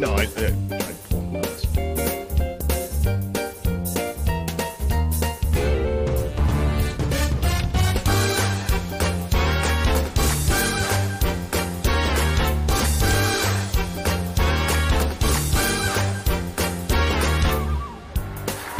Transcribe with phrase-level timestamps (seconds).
[0.00, 0.22] No, I.
[0.22, 0.24] I
[1.30, 1.66] notes.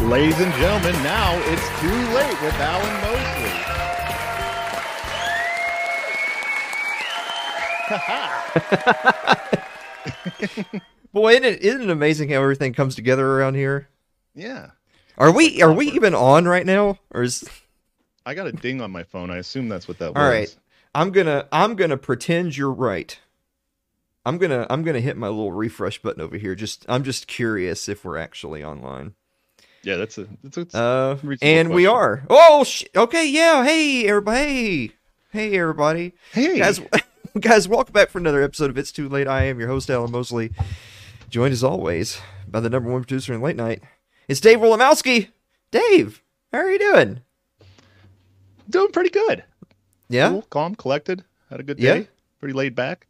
[0.00, 2.96] Ladies and gentlemen, now it's too late with Alan
[10.62, 10.80] Mosley.
[11.12, 13.88] Boy, isn't it, isn't it amazing how everything comes together around here?
[14.34, 14.70] Yeah.
[15.18, 17.44] Are we are we even on right now, or is
[18.24, 19.30] I got a ding on my phone.
[19.30, 20.22] I assume that's what that was.
[20.22, 20.54] all right?
[20.94, 23.18] I'm gonna I'm gonna pretend you're right.
[24.24, 26.54] I'm gonna I'm gonna hit my little refresh button over here.
[26.54, 29.14] Just I'm just curious if we're actually online.
[29.82, 32.24] Yeah, that's a that's a Uh, reasonable and we are.
[32.30, 33.64] Oh, sh- okay, yeah.
[33.64, 34.92] Hey, everybody.
[35.32, 36.14] Hey, hey, everybody.
[36.32, 36.80] Hey guys
[37.40, 40.10] guys welcome back for another episode of it's too late i am your host alan
[40.10, 40.50] mosley
[41.30, 43.82] joined as always by the number one producer in late night
[44.28, 45.28] it's dave Wolomowski.
[45.70, 47.22] dave how are you doing
[48.68, 49.44] doing pretty good.
[50.08, 51.24] yeah Cool, calm, collected.
[51.50, 51.98] Had a good day.
[51.98, 52.04] Yeah?
[52.38, 53.06] Pretty laid back.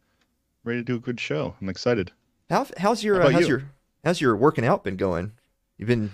[0.63, 1.55] Ready to do a good show.
[1.61, 2.11] I'm excited.
[2.49, 3.47] How, how's your How uh, how's you?
[3.47, 3.63] your
[4.03, 5.31] how's your working out been going
[5.77, 6.11] you've been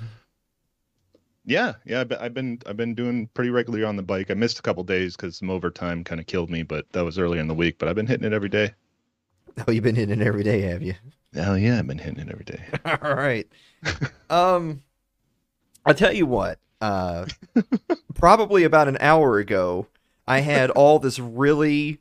[1.45, 2.02] Yeah, yeah.
[2.02, 4.30] I've been I've been, I've been doing pretty regularly on the bike.
[4.30, 7.17] I missed a couple days because some overtime kind of killed me, but that was
[7.17, 7.78] earlier in the week.
[7.80, 8.73] But I've been hitting it every day.
[9.67, 10.94] oh you've been hitting it every day have you
[11.33, 12.64] Hell yeah, I've been hitting it every day.
[12.86, 13.47] all right.
[14.30, 14.83] Um
[15.86, 17.25] i'll tell you what uh
[18.14, 19.88] probably about an hour ago
[20.28, 22.00] i had all this really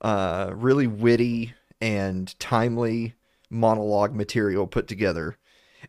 [0.00, 3.14] uh really witty and timely
[3.50, 5.36] monologue material put together.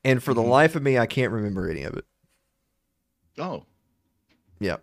[0.03, 0.49] And for the Mhm.
[0.49, 2.05] life of me i can't remember any of it.
[3.39, 3.63] Oh,
[4.59, 4.77] yeah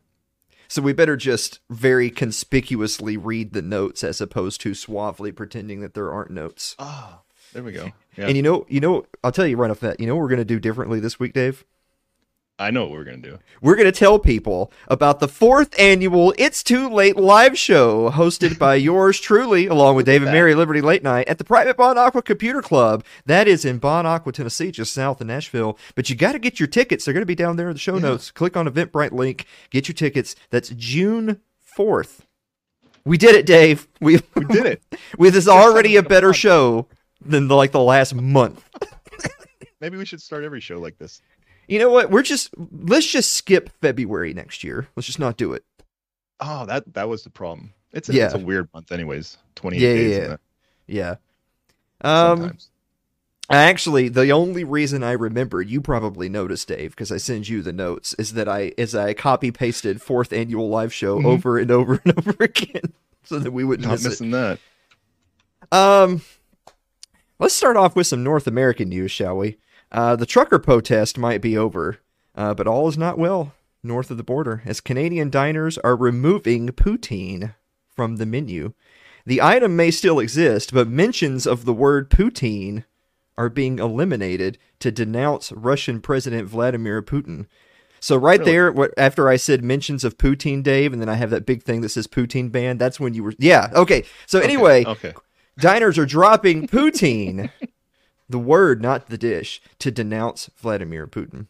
[0.69, 5.95] so we better just very conspicuously read the notes as opposed to suavely pretending that
[5.95, 6.75] there aren't notes.
[6.79, 7.91] Ah, there we go.
[8.19, 10.23] Yeah, and you know you know i'll tell you right off that you know what
[10.23, 11.67] we're going to do differently this week dave
[12.59, 13.39] I know what we're gonna do.
[13.61, 18.59] we're going to tell people about the fourth annual It's Too Late live show hosted
[18.67, 20.33] by yours truly, along with Dave and.
[20.33, 23.05] Mary Liberty Late Night at the Private Bon Aqua Computer Club.
[23.27, 25.77] That is in Bon Aqua, Tennessee, just south of Nashville.
[25.95, 27.05] But you got to get your tickets.
[27.05, 28.01] They're going to be down there in the show Yeah.
[28.09, 28.31] notes.
[28.31, 30.35] Click on Eventbrite link, get your tickets.
[30.49, 31.43] That's June
[31.77, 32.21] 4th.
[33.05, 33.87] We did it, Dave.
[34.01, 34.83] We, We did it.
[35.19, 36.87] we this is already a better show
[37.21, 38.63] than the, like the last month.
[39.81, 41.21] Maybe we should start every show like this.
[41.69, 42.11] You know what?
[42.11, 44.89] We're just let's just skip February next year.
[44.97, 45.65] Let's just not do it.
[46.41, 47.73] Oh, that that was the problem.
[47.93, 48.27] It's a, Yeah.
[48.27, 49.37] it's a weird month, anyways.
[49.55, 50.17] Twenty Yeah, days.
[50.17, 50.37] yeah?
[50.87, 51.15] Yeah.
[52.03, 52.71] Um Sometimes.
[53.51, 57.73] actually the only reason I remembered, you probably noticed, Dave, because I send you the
[57.73, 61.25] notes, is that I is I copy pasted fourth annual live show Mhm.
[61.27, 62.93] over and over and over again.
[63.25, 64.09] So that we wouldn't Not miss it.
[64.11, 64.59] missing that.
[65.73, 66.21] Um
[67.39, 69.59] let's start off with some North American news, shall we?
[69.93, 71.99] Uh the trucker protest might be over,
[72.35, 76.69] uh, but all is not well north of the border as Canadian diners are removing
[76.71, 77.55] poutine
[77.95, 78.73] from the menu.
[79.25, 82.85] The item may still exist, but mentions of the word poutine
[83.39, 87.47] are being eliminated to denounce Russian President Vladimir Putin.
[88.01, 88.53] So right Really?
[88.53, 91.63] there, what after I said mentions of poutine, Dave, and then I have that big
[91.63, 92.79] thing that says poutine ban.
[92.79, 94.05] That's when you were, yeah, okay.
[94.27, 95.13] So Okay, anyway, okay.
[95.59, 97.51] Diners are dropping poutine,
[98.29, 101.47] the word, not the dish, to denounce Vladimir Putin.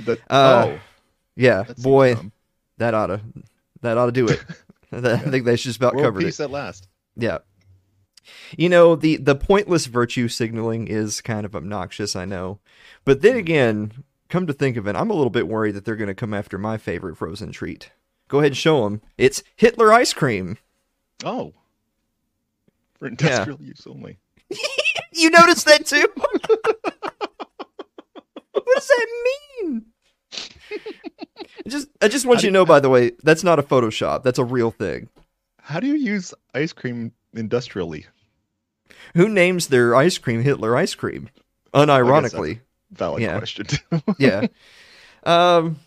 [0.00, 0.80] That, Uh, oh,
[1.36, 2.32] Yeah, that boy, dumb.
[2.78, 3.20] that oughta
[3.82, 4.40] that ought to do it.
[4.92, 6.26] I think that's just about World covered it.
[6.26, 6.88] peace at last.
[7.16, 7.38] Yeah.
[8.56, 12.58] You know, the the pointless virtue signaling is kind of obnoxious, I know.
[13.04, 15.96] But then again, come to think of it, I'm a little bit worried that they're
[15.96, 17.90] going to come after my favorite frozen treat.
[18.28, 19.00] Go ahead and show them.
[19.16, 20.58] It's Hitler ice cream.
[21.24, 21.54] Oh,
[22.98, 24.18] for industrial use only.
[25.14, 26.06] You noticed that too?
[28.52, 29.06] what does that
[29.60, 29.86] mean?
[30.32, 33.62] I just I just want How you to know by the way, that's not a
[33.62, 34.22] Photoshop.
[34.22, 35.08] That's a real thing.
[35.60, 38.06] How do you use ice cream industrially?
[39.14, 41.30] Who names their ice cream Hitler ice cream?
[41.74, 42.60] Unironically.
[42.92, 43.38] Valid Yeah.
[43.38, 43.66] question.
[44.18, 44.46] yeah.
[45.24, 45.80] Um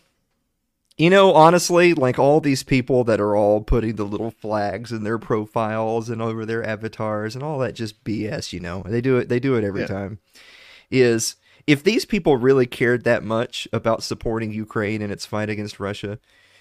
[0.98, 5.04] you know, honestly, like all these people that are all putting the little flags in
[5.04, 8.82] their profiles and over their avatars and all that just BS, you know.
[8.86, 9.86] They do it they do it every Yeah.
[9.86, 10.18] time.
[10.90, 11.36] Is
[11.66, 16.18] if these people really cared that much about supporting Ukraine and its fight against Russia,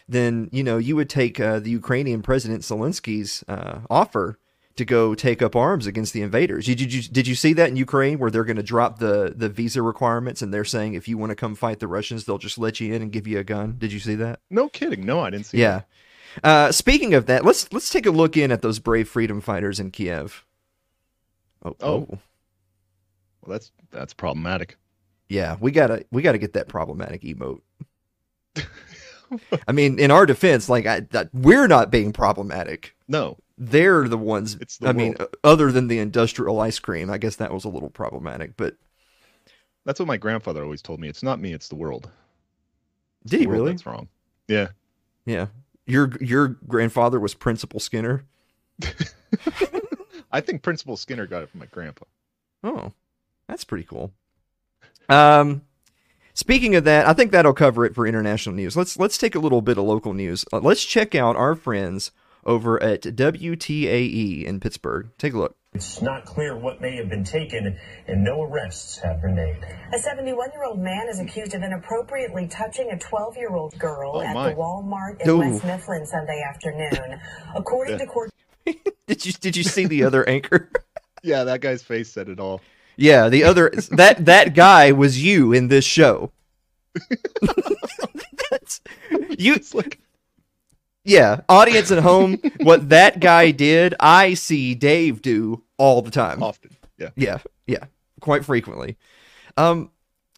[0.08, 4.38] then you know you would take uh, the Ukrainian President Zelensky's uh, offer
[4.76, 6.66] to go take up arms against the invaders.
[6.66, 9.00] Did you, did you did you see that in Ukraine where they're going to drop
[9.00, 12.26] the the visa requirements and they're saying if you want to come fight the Russians,
[12.26, 13.76] they'll just let you in and give you a gun?
[13.78, 14.40] Did you see that?
[14.50, 15.06] no kidding.
[15.06, 15.58] No, I didn't see.
[15.58, 15.64] That.
[15.64, 15.82] Yeah.
[16.44, 19.80] Uh, speaking of that, let's let's take a look in at those brave freedom fighters
[19.80, 20.46] in Kiev.
[21.64, 22.08] Oh, Oh.
[23.42, 24.78] Well, that's that's problematic.
[25.28, 27.62] Yeah, we gotta we gotta get that problematic emote.
[29.68, 32.96] I mean, in our defense, like I, that, we're not being problematic.
[33.08, 34.58] No, They're the ones.
[34.58, 37.92] The I mean, other than the industrial ice cream, I guess that was a little
[37.92, 38.58] problematic.
[38.58, 38.76] But
[39.86, 41.08] that's what my grandfather always told me.
[41.08, 42.10] It's not me, it's the world.
[43.22, 43.72] It's did he world really?
[43.74, 44.08] That's wrong.
[44.48, 44.70] Yeah.
[45.28, 45.48] Yeah.
[45.86, 48.26] Your your grandfather was Principal Skinner.
[50.32, 52.06] I think Principal Skinner got it from my grandpa.
[52.64, 52.94] Oh,
[53.48, 54.12] that's pretty cool.
[55.08, 55.62] Um,
[56.34, 58.76] speaking of that, I think that'll cover it for international news.
[58.76, 60.46] Let's let's take a little bit of local news.
[60.52, 62.12] Uh, let's check out our friends
[62.46, 65.10] over at WTAE in Pittsburgh.
[65.18, 65.56] Take a look.
[65.74, 69.58] It's not clear what may have been taken, and no arrests have been made.
[69.94, 74.12] A 71 year old man is accused of inappropriately touching a 12 year old girl
[74.16, 74.50] Oh, at my.
[74.50, 75.38] the Walmart in Ooh.
[75.38, 77.22] West Mifflin Sunday afternoon.
[77.56, 78.32] According to court
[79.08, 80.70] Did you did you see the other anchor?
[81.24, 82.62] Yeah, that guy's face said it all.
[82.98, 86.32] Yeah, the other that that guy was you in this show.
[88.50, 88.82] That's,
[89.38, 90.00] you It's like
[91.04, 96.42] yeah, audience at home, what that guy did, I see Dave do all the time.
[96.42, 96.76] often.
[96.98, 97.10] Yeah.
[97.16, 97.86] Yeah, yeah,
[98.20, 98.98] quite frequently.
[99.58, 99.92] Um,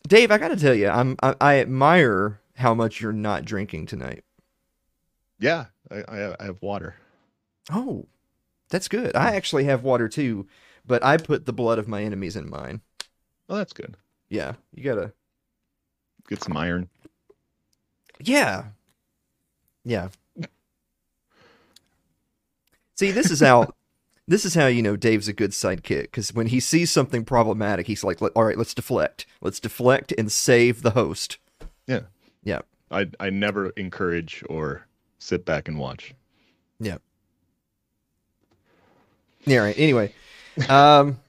[0.08, 3.88] Dave, I got to tell you, I'm I, I admire how much you're not drinking
[3.88, 4.24] tonight.
[5.40, 5.66] Yeah.
[5.92, 6.96] I, I, I have water.
[7.72, 8.06] Oh,
[8.70, 9.16] that's good.
[9.16, 10.48] I actually have water too,
[10.86, 12.82] but I put the blood of my enemies in mine.
[13.50, 13.96] Oh, that's good.
[14.30, 15.14] Yeah, you gotta.
[16.28, 16.90] Get some iron.
[18.20, 18.66] Yeah,
[19.84, 20.10] yeah.
[23.04, 23.74] See, this is how.
[24.26, 27.88] This is how you know Dave's a good sidekick because when he sees something problematic,
[27.88, 29.26] he's like, "All right, let's deflect.
[29.42, 31.40] Let's deflect and save the host."
[31.88, 32.04] Yeah.
[32.42, 32.62] Yeah.
[32.90, 34.88] I I never encourage or
[35.20, 36.16] sit back and watch.
[36.80, 37.00] Yeah.
[39.44, 39.58] Yeah.
[39.58, 39.76] Right.
[39.78, 40.14] Anyway,
[40.70, 41.20] um,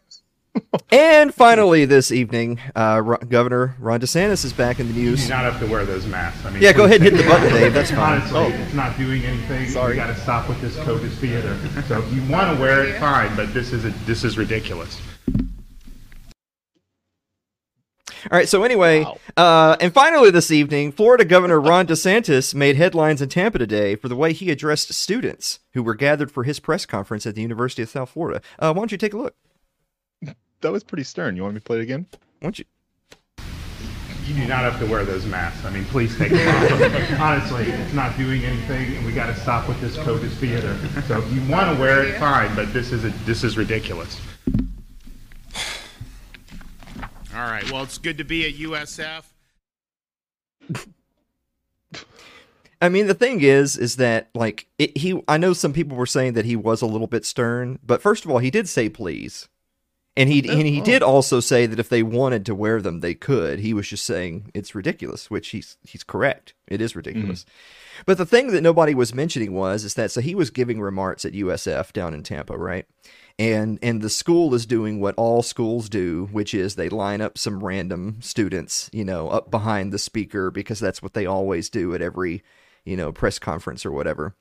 [0.90, 5.22] and finally this evening, uh, Ro- Governor Ron DeSantis is back in the news.
[5.22, 6.44] You do not have to wear those masks.
[6.44, 7.52] I mean, Yeah, go ahead and hit the button.
[7.52, 8.20] Dave, that's fine.
[8.20, 8.48] Honestly, Oh.
[8.48, 9.68] it's not doing anything.
[9.68, 9.94] Sorry.
[9.96, 11.56] You got to stop with this COVID theater.
[11.88, 13.34] So if you want to wear it, fine.
[13.36, 15.00] But this is a, this is ridiculous.
[18.30, 18.48] All right.
[18.48, 19.18] So anyway, Wow.
[19.36, 24.08] uh, and finally this evening, Florida Governor Ron DeSantis made headlines in Tampa today for
[24.08, 27.82] the way he addressed students who were gathered for his press conference at the University
[27.82, 28.40] of South Florida.
[28.58, 29.34] Uh, why don't you take a look?
[30.64, 31.36] That was pretty stern.
[31.36, 32.06] You want me to play it again?
[32.10, 32.64] Why don't you?
[34.24, 35.62] You do not have to wear those masks.
[35.66, 37.20] I mean, please take it off.
[37.20, 40.74] Honestly, it's not doing anything, and we got to stop with this COVID theater.
[41.06, 42.56] So if you want to wear it, fine.
[42.56, 44.18] But this is a, this is ridiculous.
[47.34, 47.70] All right.
[47.70, 49.24] Well, it's good to be at USF.
[52.80, 55.22] I mean, the thing is, is that like it, he.
[55.28, 58.24] I know some people were saying that he was a little bit stern, but first
[58.24, 59.50] of all, he did say please,
[60.16, 60.84] and he oh, and he oh.
[60.84, 63.58] did also say that if they wanted to wear them, they could.
[63.58, 66.54] He was just saying it's ridiculous, which he's he's correct.
[66.68, 67.40] It is ridiculous.
[67.40, 68.04] Mm-hmm.
[68.06, 71.24] But the thing that nobody was mentioning was is that so he was giving remarks
[71.24, 72.86] at USF down in Tampa, right?
[73.38, 77.36] And and the school is doing what all schools do, which is they line up
[77.36, 81.92] some random students, you know, up behind the speaker because that's what they always do
[81.92, 82.44] at every,
[82.84, 84.36] you know, press conference or whatever.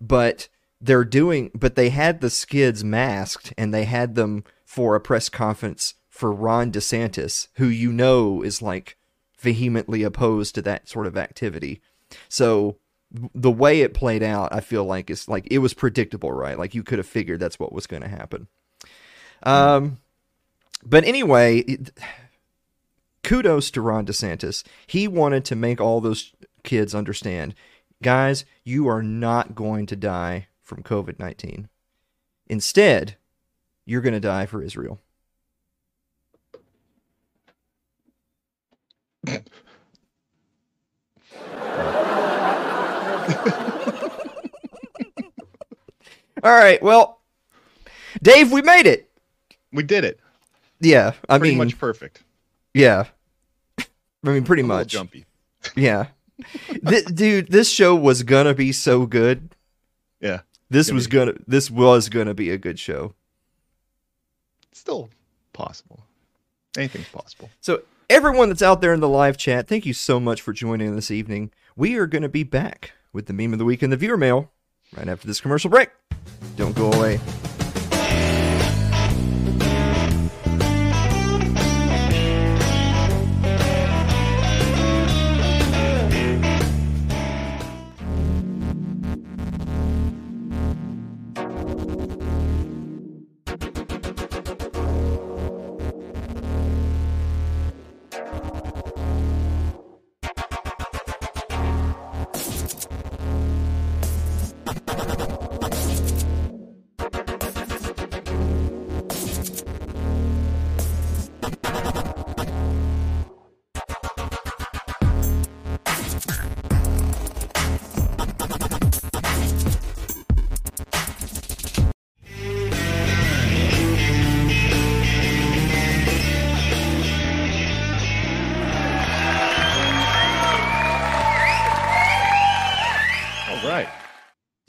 [0.00, 0.48] But
[0.80, 5.28] they're doing but they had the skids masked and they had them for a press
[5.28, 8.96] conference for Ron DeSantis, who you know is like
[9.36, 11.80] vehemently opposed to that sort of activity.
[12.28, 12.76] So
[13.34, 16.56] the way it played out, I feel like is like it was predictable, right?
[16.56, 18.46] Like you could have figured that's what was going to happen.
[19.42, 19.98] Um,
[20.84, 21.90] but anyway, it,
[23.24, 24.62] kudos to Ron DeSantis.
[24.86, 27.56] He wanted to make all those kids understand,
[28.04, 31.68] guys, you are not going to die from COVID nineteen.
[32.46, 33.16] Instead,
[33.90, 35.00] you're going to die for Israel.
[46.42, 47.20] All right, well,
[48.22, 49.10] Dave, we made it.
[49.72, 50.18] We did it.
[50.80, 52.22] Yeah, I Pretty mean, much perfect.
[52.72, 53.04] yeah.
[53.78, 53.84] I
[54.30, 54.88] mean, pretty much.
[54.88, 55.26] jumpy.
[55.76, 56.06] Yeah.
[56.86, 59.54] Th- dude, this show was gonna be so good.
[60.20, 60.40] Yeah.
[60.70, 63.14] This Gonna was be- gonna this was gonna be a good show.
[64.72, 65.10] Still
[65.52, 66.04] possible.
[66.76, 67.50] Anything's possible.
[67.60, 70.90] So everyone that's out there in the live chat, thank you so much for joining
[70.90, 71.50] us this evening.
[71.76, 74.50] We are gonna be back with the meme of the week and the viewer mail
[74.96, 75.90] right after this commercial break.
[76.56, 77.20] Don't go away.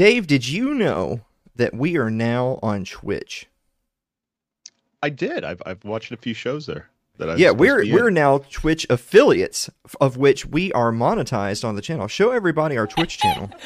[0.01, 1.21] Dave, did you know
[1.55, 3.45] that we are now on Twitch?
[5.03, 5.43] I did.
[5.43, 6.89] I've I've watched a few shows there.
[7.19, 7.95] That I yeah, we're to be in.
[7.95, 12.07] we're now Twitch affiliates, of which we are monetized on the channel.
[12.07, 13.51] Show everybody our Twitch channel.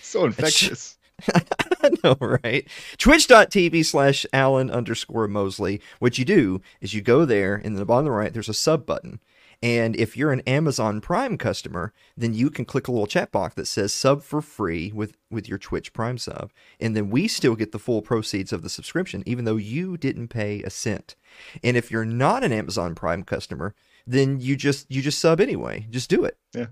[0.00, 0.98] so infectious.
[1.32, 2.66] I know, right?
[2.98, 5.80] Twitch.tv slash Alan underscore Mosley.
[6.00, 8.84] What you do is you go there, and in the bottom right, there's a sub
[8.84, 9.20] button.
[9.62, 13.54] And if you're an Amazon Prime customer, then you can click a little chat box
[13.54, 16.50] that says sub for free with, with your Twitch Prime sub.
[16.80, 20.28] And then we still get the full proceeds of the subscription, even though you didn't
[20.28, 21.14] pay a cent.
[21.62, 25.86] And if you're not an Amazon Prime customer, then you just you just sub anyway.
[25.90, 26.36] Just do it.
[26.52, 26.66] Yeah.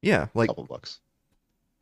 [0.00, 0.26] Yeah.
[0.32, 1.00] Like couple bucks.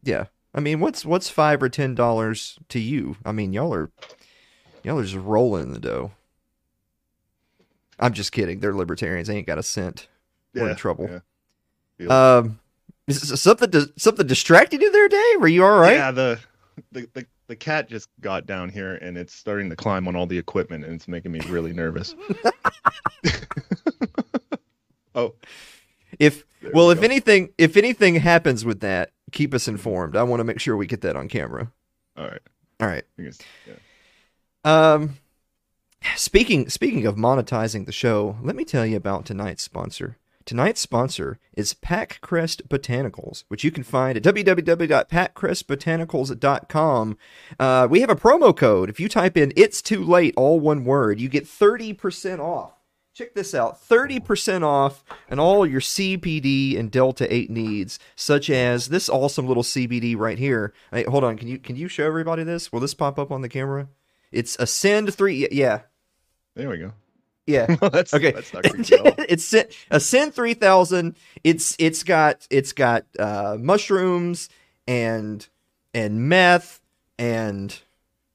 [0.03, 0.25] yeah.
[0.55, 3.17] I mean, what's what's five or ten dollars to you?
[3.27, 3.91] I mean, y'all are
[4.83, 6.13] y'all are just rolling in the dough.
[8.01, 8.61] I'm just kidding.
[8.61, 9.29] They're libertarians.
[9.29, 10.09] They ain't got a cent.
[10.63, 11.09] We're in trouble.
[11.11, 11.19] yeah.
[11.99, 12.59] Feel- Um,
[13.11, 15.43] something something distracted you there, Dave?
[15.43, 15.95] Are you all right?
[15.95, 16.39] Yeah, the,
[16.93, 20.27] the the the cat just got down here and it's starting to climb on all
[20.27, 22.17] the equipment and it's making me really nervous.
[25.15, 25.35] oh,
[26.19, 27.05] If There well, we if go.
[27.05, 30.17] anything, if anything happens with that, keep us informed.
[30.17, 31.73] I want to make sure we get that on camera.
[32.17, 32.41] all right.
[32.81, 33.05] All right.
[33.19, 33.75] Guess, yeah.
[34.65, 35.17] Um,
[36.17, 40.17] speaking speaking of monetizing the show, let me tell you about tonight's sponsor.
[40.47, 47.19] Tonight's sponsor is Packcrest Botanicals, which you can find at www.packcrestbotanicals.com.
[47.59, 48.89] Uh, we have a promo code.
[48.89, 52.75] If you type in "It's Too Late," all one word, you get thirty percent off.
[53.13, 58.89] Check this out 30% off and all your CBD and Delta 8 needs, such as
[58.89, 60.75] this awesome little CBD right here.
[60.93, 62.71] Hey, hold on, can you can you show everybody this?
[62.71, 63.89] Will this pop up on the camera?
[64.33, 65.81] It's Ascend 3 yeah.
[66.55, 66.93] There we go.
[67.47, 67.67] Yeah.
[67.81, 68.33] that's Okay.
[68.33, 69.13] That's not creepy at all.
[69.29, 69.55] it's
[69.91, 71.17] a Sin- 3000.
[71.45, 74.49] It's it's got it's got uh mushrooms
[74.87, 75.47] and
[75.95, 76.81] and meth
[77.19, 77.79] and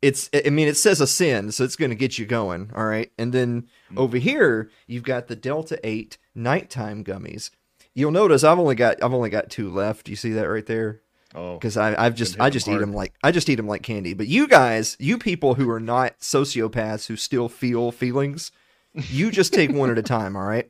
[0.01, 2.85] it's I mean it says a sin, so it's going to get you going, all
[2.85, 3.11] right?
[3.19, 7.51] And then over here, you've got the Delta 8 nighttime gummies.
[7.93, 10.09] You'll notice I've only got I've only got two left.
[10.09, 11.01] You see that right there?
[11.35, 12.81] Oh, because I I've just I them just eat hard.
[12.81, 14.13] them like I just eat them like candy.
[14.13, 18.51] But you guys, you people who are not sociopaths who still feel feelings,
[18.93, 20.35] you just take one at a time.
[20.35, 20.69] All right.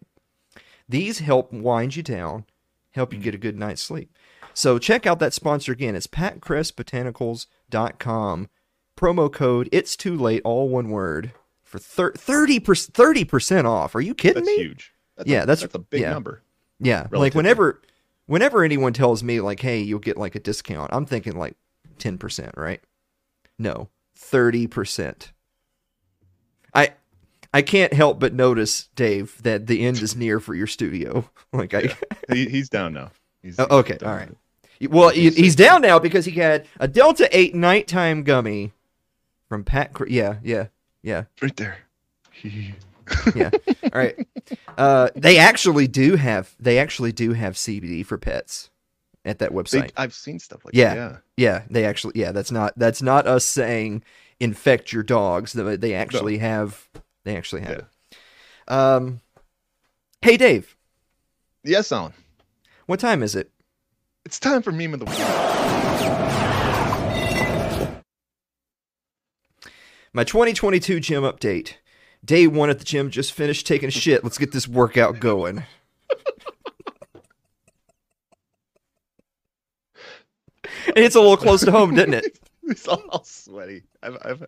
[0.90, 2.46] These help wind you down,
[2.92, 4.12] help you get a good night's sleep.
[4.54, 5.96] So check out that sponsor again.
[5.96, 8.50] It's patcrestbotanicals.com.
[8.98, 11.32] Promo code It's Too Late, all one word,
[11.64, 13.96] for thirty percent thirty percent off.
[13.96, 14.64] Are you kidding that's me?
[14.64, 14.94] huge.
[15.16, 16.12] That's Yeah, a, that's- that's a big yeah.
[16.12, 16.42] number.
[16.80, 17.82] Yeah, like whenever
[18.26, 21.56] whenever anyone tells me like, "Hey, you'll get like a discount," I'm thinking like
[22.00, 22.82] 10%, right?
[23.60, 25.32] No, 30%.
[26.74, 26.94] I
[27.54, 31.30] I can't help but notice, Dave, that the end is near for your studio.
[31.54, 31.94] Like I
[32.32, 33.12] He, he's down now.
[33.44, 34.30] He's, Oh, okay, done all right.
[34.90, 38.72] well, he, he's down now because he had a Delta 8 nighttime gummy
[39.50, 40.68] from Pat Cr- yeah, yeah.
[41.04, 41.26] Yeah.
[41.42, 41.78] Right there.
[43.36, 43.50] yeah.
[43.84, 44.16] All right.
[44.78, 48.70] Uh, they actually do have they actually do have CBD for pets
[49.26, 49.92] at that They, website.
[49.98, 50.94] I've seen stuff like Yeah.
[50.96, 50.98] that.
[50.98, 51.18] Yeah.
[51.52, 54.04] yeah, they actually yeah, that's not that's not us saying
[54.40, 55.52] infect your dogs.
[55.54, 56.88] They they actually have
[57.24, 57.86] they actually have Yeah.
[58.68, 58.74] it.
[58.74, 59.22] Um
[60.22, 60.76] Hey Dave,
[61.64, 62.14] Yes, Alan.
[62.86, 63.52] what time is it?
[64.26, 65.18] It's time for meme of the week.
[70.14, 71.76] My 2022 gym update.
[72.24, 74.24] Day 1 at the gym just finished taking a shit.
[74.24, 75.64] Let's get this workout going.
[80.96, 82.38] it's a little close to home, didn't it?
[82.64, 83.82] It's all, all sweaty.
[84.04, 84.46] I've, I've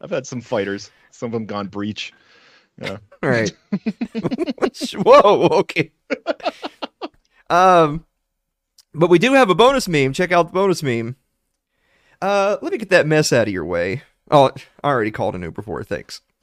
[0.00, 0.90] I've had some fighters.
[1.10, 2.12] Some of them gone breach.
[2.80, 2.98] Yeah.
[3.22, 3.52] All right.
[4.94, 5.48] Whoa.
[5.52, 5.90] Okay.
[7.50, 8.04] um,
[8.94, 10.12] but we do have a bonus meme.
[10.12, 11.16] Check out the bonus meme.
[12.20, 14.02] Uh, let me get that mess out of your way.
[14.30, 14.50] Oh,
[14.82, 15.86] I already called an Uber for it.
[15.88, 16.20] Thanks.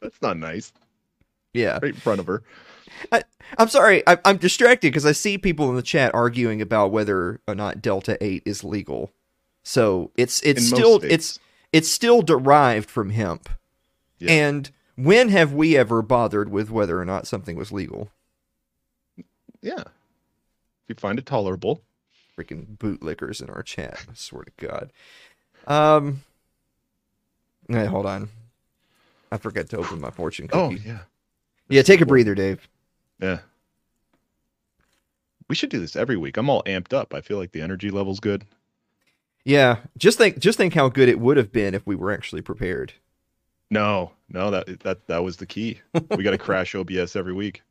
[0.00, 0.72] That's not nice.
[1.52, 1.78] Yeah.
[1.82, 2.42] Right in front of her.
[3.58, 4.02] I'm sorry.
[4.06, 7.82] I, I'm distracted because I see people in the chat arguing about whether or not
[7.82, 9.12] Delta Eight is legal.
[9.62, 11.38] So it's it's In still it's
[11.72, 13.48] it's still derived from hemp.
[14.18, 14.30] Yeah.
[14.32, 18.10] And when have we ever bothered with whether or not something was legal?
[19.60, 19.80] Yeah.
[19.80, 21.82] If you find it tolerable.
[22.38, 24.04] freaking bootlickers in our chat.
[24.10, 24.92] I swear to God.
[25.66, 26.22] Um.
[27.68, 28.28] Hey, hold on.
[29.30, 30.60] I forgot to open my fortune cookie.
[30.60, 30.88] Oh cookie.
[30.88, 30.98] yeah.
[31.68, 32.68] yeah, take a breather, Dave.
[33.20, 33.38] Yeah.
[35.48, 36.36] We should do this every week.
[36.36, 37.14] I'm all amped up.
[37.14, 38.44] I feel like the energy level's good.
[39.44, 42.42] Yeah, just think, just think how good it would have been if we were actually
[42.42, 42.92] prepared.
[43.70, 45.80] No, no, that that that was the key.
[46.10, 47.62] We got to crash OBS every week.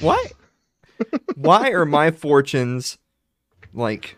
[0.00, 0.26] Why?
[1.36, 2.98] Why are my fortunes
[3.72, 4.16] like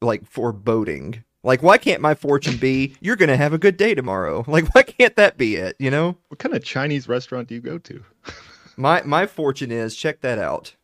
[0.00, 1.24] like foreboding?
[1.42, 4.44] Like, why can't my fortune be you're gonna have a good day tomorrow?
[4.48, 5.76] Like, why can't that be it?
[5.78, 8.04] You know, What kind of Chinese restaurant do you go to?
[8.76, 10.74] my my fortune is check that out.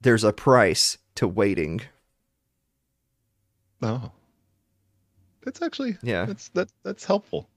[0.00, 1.82] There's a price to waiting.
[3.82, 4.12] Oh,
[5.46, 6.26] that's actually Yeah.
[6.26, 7.48] That's that that's helpful.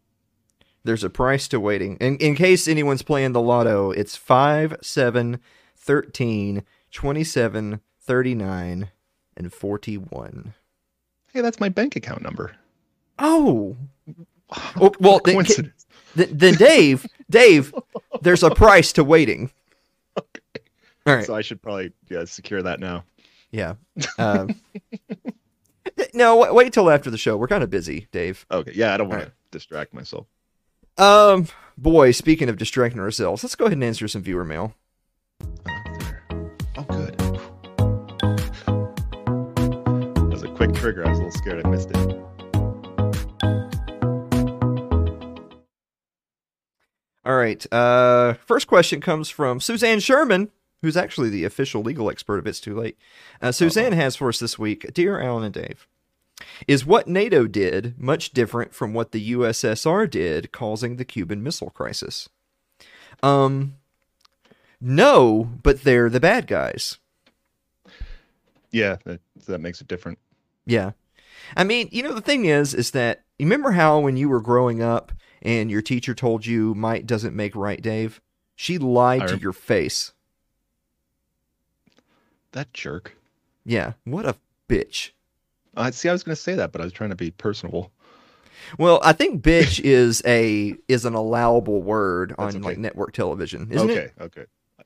[0.85, 1.97] There's a price to waiting.
[1.97, 5.39] In, in case anyone's playing the lotto, it's 5, 7,
[5.75, 8.89] 13, 27, 39,
[9.35, 10.53] and 41.
[11.33, 12.53] Hey, that's my bank account number.
[13.17, 13.75] Oh.
[14.81, 15.85] Oh, well, then, Coincidence.
[16.15, 17.71] then, Dave, Dave,
[18.21, 19.51] there's a price to waiting.
[20.17, 20.25] All
[21.05, 21.23] right.
[21.23, 23.03] So I should probably yeah secure that now.
[23.51, 23.75] Yeah.
[24.17, 24.55] Um,
[26.13, 27.37] no, wait, wait till after the show.
[27.37, 28.45] We're kind of busy, Dave.
[28.51, 28.71] Okay.
[28.75, 30.27] Yeah, I don't want All to distract myself.
[30.97, 34.75] Um, boy, speaking of distracting ourselves, let's go ahead and answer some viewer mail.
[35.41, 35.45] Oh,
[35.99, 36.23] there.
[36.77, 37.15] Oh, good.
[40.15, 41.05] That was a quick trigger.
[41.05, 42.19] I was a little scared I missed it.
[47.25, 47.65] All right.
[47.71, 50.49] Uh, first question comes from Suzanne Sherman,
[50.81, 52.97] who's actually the official legal expert of It's Too Late.
[53.41, 55.87] Uh, Suzanne has for us this week Dear Alan and Dave,
[56.67, 61.69] is what NATO did much different from what the USSR did, causing the Cuban Missile
[61.69, 62.29] Crisis?
[63.21, 63.75] Um,
[64.81, 66.97] no, but they're the bad guys.
[68.71, 70.19] Yeah, that that makes it different.
[70.65, 70.91] Yeah.
[71.57, 74.41] I mean, you know, the thing is, is that you remember how when you were
[74.41, 78.21] growing up and your teacher told you might doesn't make right, Dave?
[78.55, 80.11] She lied I to rem- your face.
[82.51, 83.15] That jerk.
[83.65, 83.93] Yeah.
[84.03, 84.35] What a
[84.67, 85.11] bitch.
[85.75, 86.09] I see.
[86.09, 87.91] I was going to say that, but I was trying to be personable.
[88.77, 92.59] Well, I think bitch is a is an allowable word on okay.
[92.59, 93.99] like network television, isn't okay.
[94.01, 94.13] it?
[94.19, 94.45] Okay.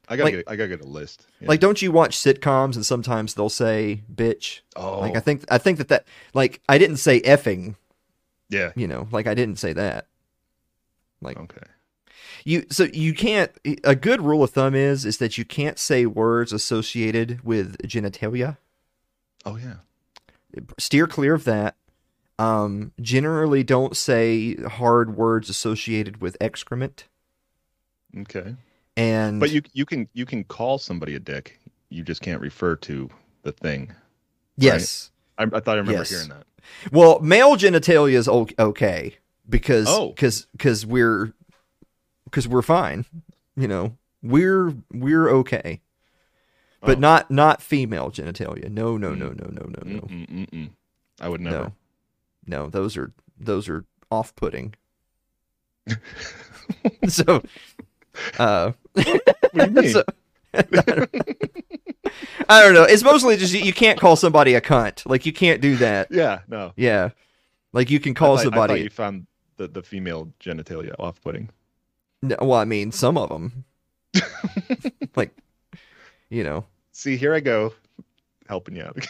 [0.10, 0.44] I gotta Like- get.
[0.50, 1.26] I gotta get a list.
[1.40, 1.48] Yeah.
[1.48, 4.60] Like, don't you watch sitcoms and sometimes they'll say bitch?
[4.76, 5.22] oh, Like, I oh.
[5.22, 7.76] think I think that that like I didn't say effing,
[8.50, 8.72] yeah.
[8.76, 10.08] you know, like I didn't say that.
[11.22, 11.66] Like Okay.
[12.44, 13.50] you so you can't
[13.86, 18.58] a good rule of thumb is is that you can't say words associated with genitalia
[19.46, 19.76] Oh yeah.
[20.80, 21.76] Steer clear of that
[22.40, 27.08] um generally don't say hard words associated with excrement
[28.18, 28.56] Okay.
[28.96, 31.60] and But you you can you can call somebody a dick.
[31.90, 33.10] You just can't refer to
[33.44, 33.92] the thing.
[34.58, 36.10] yes I, I thought I remember Yes.
[36.10, 36.46] hearing that.
[36.92, 39.18] well male genitalia is okay
[39.50, 40.10] because Oh.
[40.10, 41.34] because because we're
[42.26, 43.06] because we're fine
[43.56, 45.82] you know we're we're okay
[46.86, 47.00] but Oh.
[47.00, 49.18] not not female genitalia no no mm.
[49.18, 50.70] no no no no no Mm-mm, mm-mm.
[51.22, 51.58] I would never.
[52.46, 54.76] No, no, those are those are off-putting.
[57.08, 57.42] so,
[58.40, 59.06] uh, What
[59.54, 59.90] do you mean?
[59.94, 60.04] so-
[62.50, 62.84] I don't know.
[62.84, 65.10] It's mostly just you, can't call somebody a cunt.
[65.10, 66.10] Like you can't do that.
[66.12, 66.40] yeah.
[66.48, 66.74] No.
[66.76, 67.10] Yeah,
[67.72, 68.82] like you can call I thought, I thought somebody.
[68.84, 71.50] you found the, the female genitalia off-putting.
[72.22, 73.66] No, well, I mean, some of them,
[75.16, 75.32] like,
[76.30, 76.66] you know,
[77.04, 77.74] See, here I go,
[78.48, 79.06] helping you out.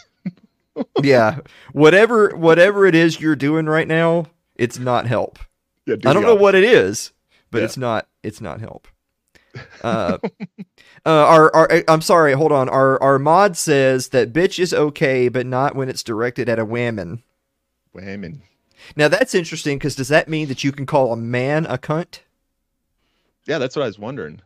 [1.04, 1.42] yeah,
[1.74, 4.26] whatever whatever it is you're doing right now,
[4.56, 5.38] it's not help.
[5.86, 7.12] yeah, do I don't know what it is,
[7.52, 7.66] but Yeah.
[7.66, 8.08] it's not.
[8.24, 8.88] It's not help.
[9.84, 10.18] Uh,
[11.06, 12.34] uh, our, our, I'm sorry.
[12.34, 12.68] Hold on.
[12.68, 16.66] Our, our mod says that bitch is okay, but not when it's directed at a
[16.66, 17.22] woman.
[17.94, 18.42] Women.
[18.96, 22.22] Now that's interesting because does that mean that you can call a man a cunt?
[23.46, 24.42] Yeah, that's what I was wondering.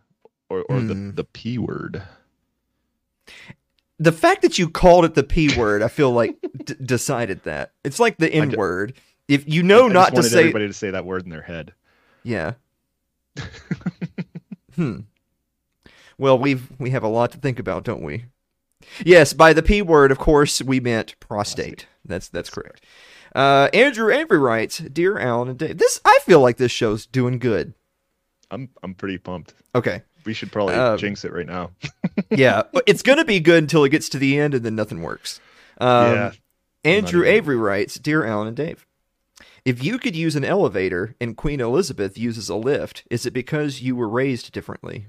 [0.50, 0.88] Or or Hmm.
[0.88, 2.04] the the p word.
[4.00, 7.74] The fact that you called it the p word, I feel like d- decided that
[7.84, 8.94] it's like the n word.
[9.28, 11.74] If you know I not to say, everybody to say that word in their head.
[12.24, 12.54] yeah.
[14.76, 15.02] hmm.
[16.18, 18.26] Well, we've we have a lot to think about, don't we?
[19.04, 21.88] Yes, by the p word, of course, we meant prostate.
[22.06, 22.84] That's that's correct.
[23.36, 27.40] Uh, Andrew Avery writes, "Dear Alan and Dave, this I feel like this show's doing
[27.40, 27.74] good."
[28.50, 29.54] I'm I'm pretty pumped.
[29.76, 31.72] Okay, We should probably Um, jinx it right now.
[32.30, 35.02] yeah, but it's gonna be good until it gets to the end, and then nothing
[35.02, 35.40] works.
[35.80, 36.32] Um, yeah.
[36.84, 38.86] Andrew Avery writes, "Dear Alan and Dave,
[39.64, 43.82] if you could use an elevator and Queen Elizabeth uses a lift, is it because
[43.82, 45.08] you were raised differently?"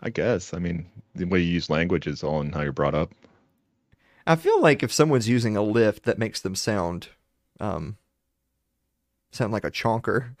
[0.00, 0.54] I guess.
[0.54, 3.10] I mean, the way you use language is all in how you're brought up.
[4.28, 7.08] I feel like if someone's using a lift, that makes them sound,
[7.58, 7.96] um,
[9.32, 10.36] sound like a chonker.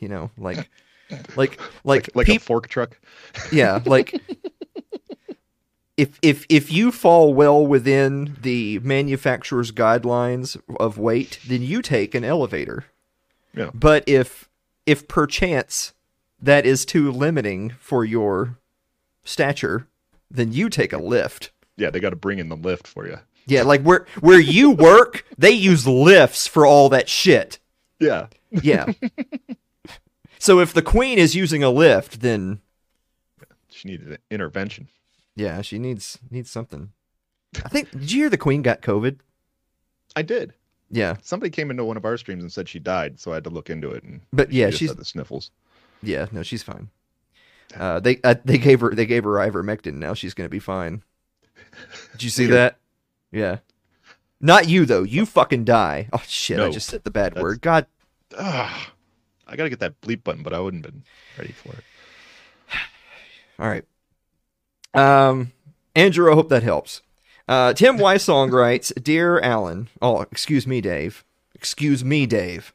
[0.00, 0.68] You know, like,
[1.36, 2.98] like, like, Like, like a fork truck.
[3.52, 4.20] yeah, like.
[5.96, 12.14] If, if if you fall well within the manufacturer's guidelines of weight, then you take
[12.14, 12.84] an elevator.
[13.54, 13.70] Yeah.
[13.72, 14.50] But if
[14.84, 15.94] if perchance
[16.38, 18.58] that is too limiting for your
[19.24, 19.88] stature,
[20.30, 21.50] then you take a lift.
[21.78, 23.18] Yeah, they got to bring in the lift for you.
[23.46, 27.58] Yeah, like where where you work, they use lifts for all that shit.
[27.98, 28.26] Yeah.
[28.50, 28.92] Yeah.
[30.46, 32.60] so if the queen is using a lift, then
[33.68, 34.88] She needed an intervention.
[35.34, 36.92] yeah, she needs needs something.
[37.64, 39.18] I think did you hear the queen got COVID?
[40.14, 40.54] I did.
[40.90, 41.16] Yeah.
[41.22, 43.50] Somebody came into one of our streams and said she died, so I had to
[43.50, 44.02] look into it.
[44.04, 45.50] And But she yeah, just she's had the sniffles.
[46.02, 46.90] yeah, no, she's fine.
[47.74, 49.94] Uh, they uh, they gave her they gave her ivermectin.
[49.94, 51.02] Now she's gonna be fine.
[52.12, 52.78] Did you see that?
[53.32, 53.58] Yeah.
[54.40, 55.02] Not you though.
[55.02, 56.08] You fucking die.
[56.12, 56.60] Oh shit!
[56.60, 57.60] I just said the bad word.
[57.62, 57.86] God.
[58.38, 58.92] Ah,
[59.46, 61.04] I gotta get that bleep button, but I wouldn't have been
[61.38, 61.84] ready for it.
[63.58, 63.84] All right.
[64.94, 65.52] Um,
[65.94, 67.02] Andrew, I hope that helps.
[67.48, 71.24] Uh, Tim Wysong writes, "Dear Alan, oh, excuse me, Dave.
[71.54, 72.74] Excuse me, Dave.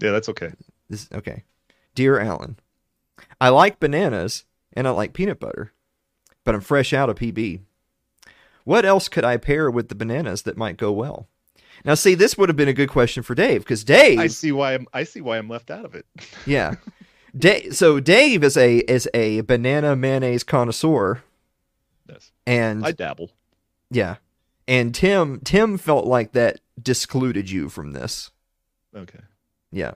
[0.00, 0.52] Yeah, that's okay.
[0.88, 1.44] This okay.
[1.94, 2.58] Dear Alan,
[3.40, 5.72] I like bananas and I like peanut butter,
[6.44, 7.60] but I'm fresh out of PB.
[8.64, 11.28] What else could I pair with the bananas that might go well?
[11.84, 14.52] Now, see, this would have been a good question for Dave because Dave, I see
[14.52, 14.86] why I'm.
[14.92, 16.06] I see why I'm left out of it.
[16.46, 16.74] yeah,
[17.36, 17.76] Dave.
[17.76, 21.22] So Dave is a is a banana mayonnaise connoisseur,
[22.08, 23.30] yes, and I dabble.
[23.90, 24.16] yeah,
[24.66, 28.30] and Tim Tim felt like that discluded you from this.
[28.94, 29.20] Okay.
[29.70, 29.92] Yeah.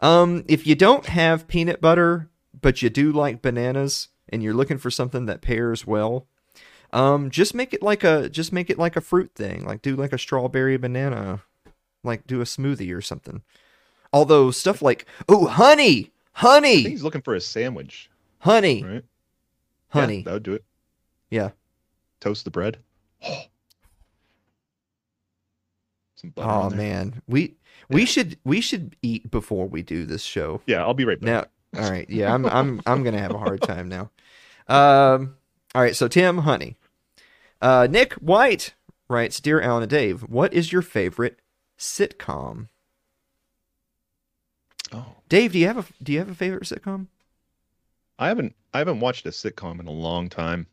[0.00, 2.28] Um, if you don't have peanut butter,
[2.60, 6.26] but you do like bananas, and you're looking for something that pairs well,
[6.92, 9.64] um, just make it like a just make it like a fruit thing.
[9.64, 11.42] Like do like a strawberry banana,
[12.02, 13.42] like do a smoothie or something.
[14.12, 19.04] Although stuff like oh honey, honey, he's looking for a sandwich, honey, right?
[19.90, 20.18] honey.
[20.18, 20.64] Yeah, that would do it.
[21.30, 21.50] Yeah.
[22.20, 22.78] Toast the bread.
[26.16, 27.54] Some butter Oh man, we
[27.88, 30.60] we should we should eat before we do this show.
[30.66, 31.50] Yeah, I'll be right back.
[31.74, 34.10] Now, all right, yeah, I'm I'm I'm gonna have a hard time now.
[34.68, 35.37] Um,
[35.74, 36.76] all right, so Tim Honey,
[37.60, 38.74] uh, Nick White
[39.08, 41.40] writes, "Dear Alan and Dave, what is your favorite
[41.78, 42.68] sitcom?"
[44.92, 47.08] Oh, Dave, do you have a do you have a favorite sitcom?
[48.18, 48.54] I haven't.
[48.74, 50.66] I haven't watched a sitcom in a long time,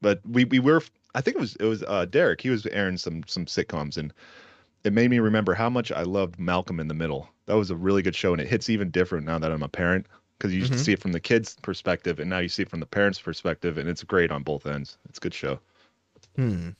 [0.00, 0.82] but we we were.
[1.14, 2.40] I think it was it was uh, Derek.
[2.40, 4.12] He was airing some some sitcoms, and
[4.84, 7.28] it made me remember how much I loved Malcolm in the Middle.
[7.46, 9.68] That was a really good show, and it hits even different now that I'm a
[9.68, 10.06] parent
[10.42, 10.76] because you Mhm.
[10.76, 13.78] see it from the kids' perspective, and now you see it from the parents' perspective,
[13.78, 14.98] and it's great on both ends.
[15.08, 15.60] It's a good show.
[16.34, 16.70] Hmm.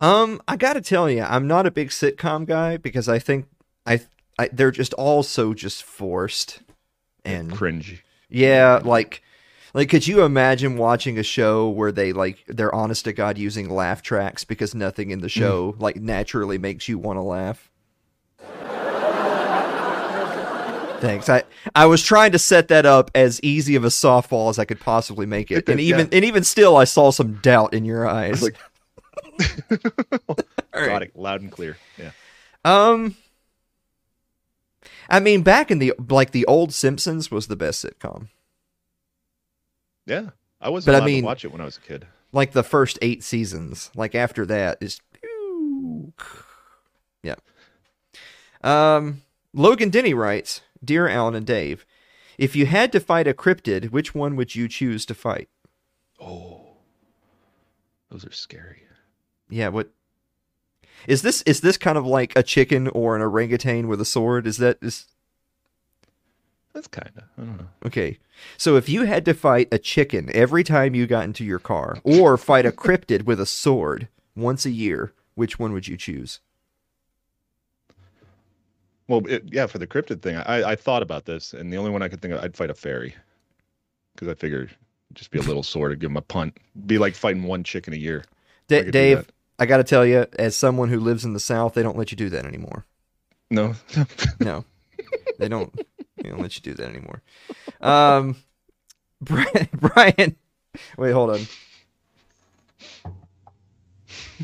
[0.00, 3.46] Um, I gotta tell you, I'm not a big sitcom guy because I think
[3.86, 4.00] I,
[4.38, 6.60] I they're just all so just forced
[7.24, 8.00] and Cringy.
[8.28, 9.22] Yeah, like
[9.72, 13.68] like could you imagine watching a show where they like they're honest to god using
[13.70, 17.70] laugh tracks because nothing in the show like naturally makes you want to laugh?
[21.00, 21.28] Thanks.
[21.28, 24.64] I I was trying to set that up as easy of a softball as I
[24.64, 25.68] could possibly make it.
[25.68, 25.94] And Yeah.
[25.94, 28.42] even and even still I saw some doubt in your eyes.
[28.42, 28.56] Like-
[30.20, 30.42] All right.
[30.88, 31.76] Got it loud and clear.
[31.98, 32.10] Yeah.
[32.64, 33.16] Um
[35.08, 38.28] I mean back in the like the old Simpsons was the best sitcom.
[40.06, 40.30] Yeah.
[40.60, 42.06] I wasn't But I mean- to watch it when I was a kid.
[42.32, 43.90] like the first eight seasons.
[43.94, 45.00] Like after that is
[47.22, 47.34] yeah.
[48.62, 49.22] Um,
[49.54, 51.84] Logan Denny writes, "Dear Alan and Dave,
[52.36, 55.48] if you had to fight a cryptid, which one would you choose to fight?"
[56.20, 56.76] Oh,
[58.10, 58.82] those are scary.
[59.50, 59.90] Yeah, what
[61.06, 61.42] is this?
[61.42, 64.46] Is this kind of like a chicken or an orangutan with a sword?
[64.46, 65.06] Is that is
[66.74, 67.24] That's kind of.
[67.36, 67.68] I don't know.
[67.86, 68.18] okay?
[68.56, 71.98] So if you had to fight a chicken every time you got into your car,
[72.04, 76.40] or fight a cryptid with a sword once a year, which one would you choose?
[79.08, 81.90] Well, it, yeah, for the cryptid thing, I, I thought about this, and the only
[81.90, 83.14] one I could think of, I'd fight a fairy,
[84.14, 86.58] because I figured it'd just be a little sword to give him a punt.
[86.86, 88.24] Be like fighting one chicken a year.
[88.68, 89.28] Da- I Dave.
[89.58, 92.12] I got to tell you, as someone who lives in the South, they don't let
[92.12, 92.84] you do that anymore.
[93.50, 93.74] No,
[94.40, 94.64] No,
[95.38, 95.74] they don't.
[96.22, 97.22] They don't let you do that anymore.
[97.80, 98.36] Um,
[99.20, 100.36] Brian, Brian
[100.96, 101.40] wait, hold on.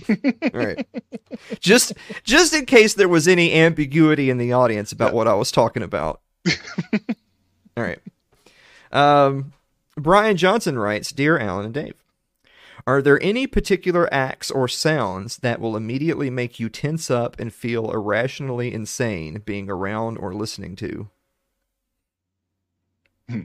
[0.09, 0.17] All
[0.53, 0.87] right,
[1.61, 5.51] just just in case there was any ambiguity in the audience about what I was
[5.51, 6.21] talking about.
[7.77, 7.99] All right.
[8.93, 9.53] Um,
[9.97, 11.95] Brian Johnson writes, "Dear Alan and Dave."
[12.87, 17.53] Are there any particular acts or sounds that will immediately make you tense up and
[17.53, 21.09] feel irrationally insane being around or listening to?
[23.29, 23.45] Hmm.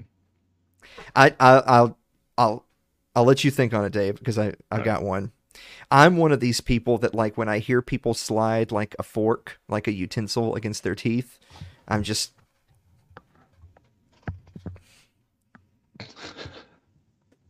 [1.16, 1.98] I, I I'll
[2.38, 2.66] I'll
[3.16, 5.32] I'll let you think on it, Dave, because I I've got one.
[5.92, 9.60] I'm one of these people that like when I hear people slide like a fork,
[9.68, 11.40] like a utensil against their teeth,
[11.88, 12.34] I'm just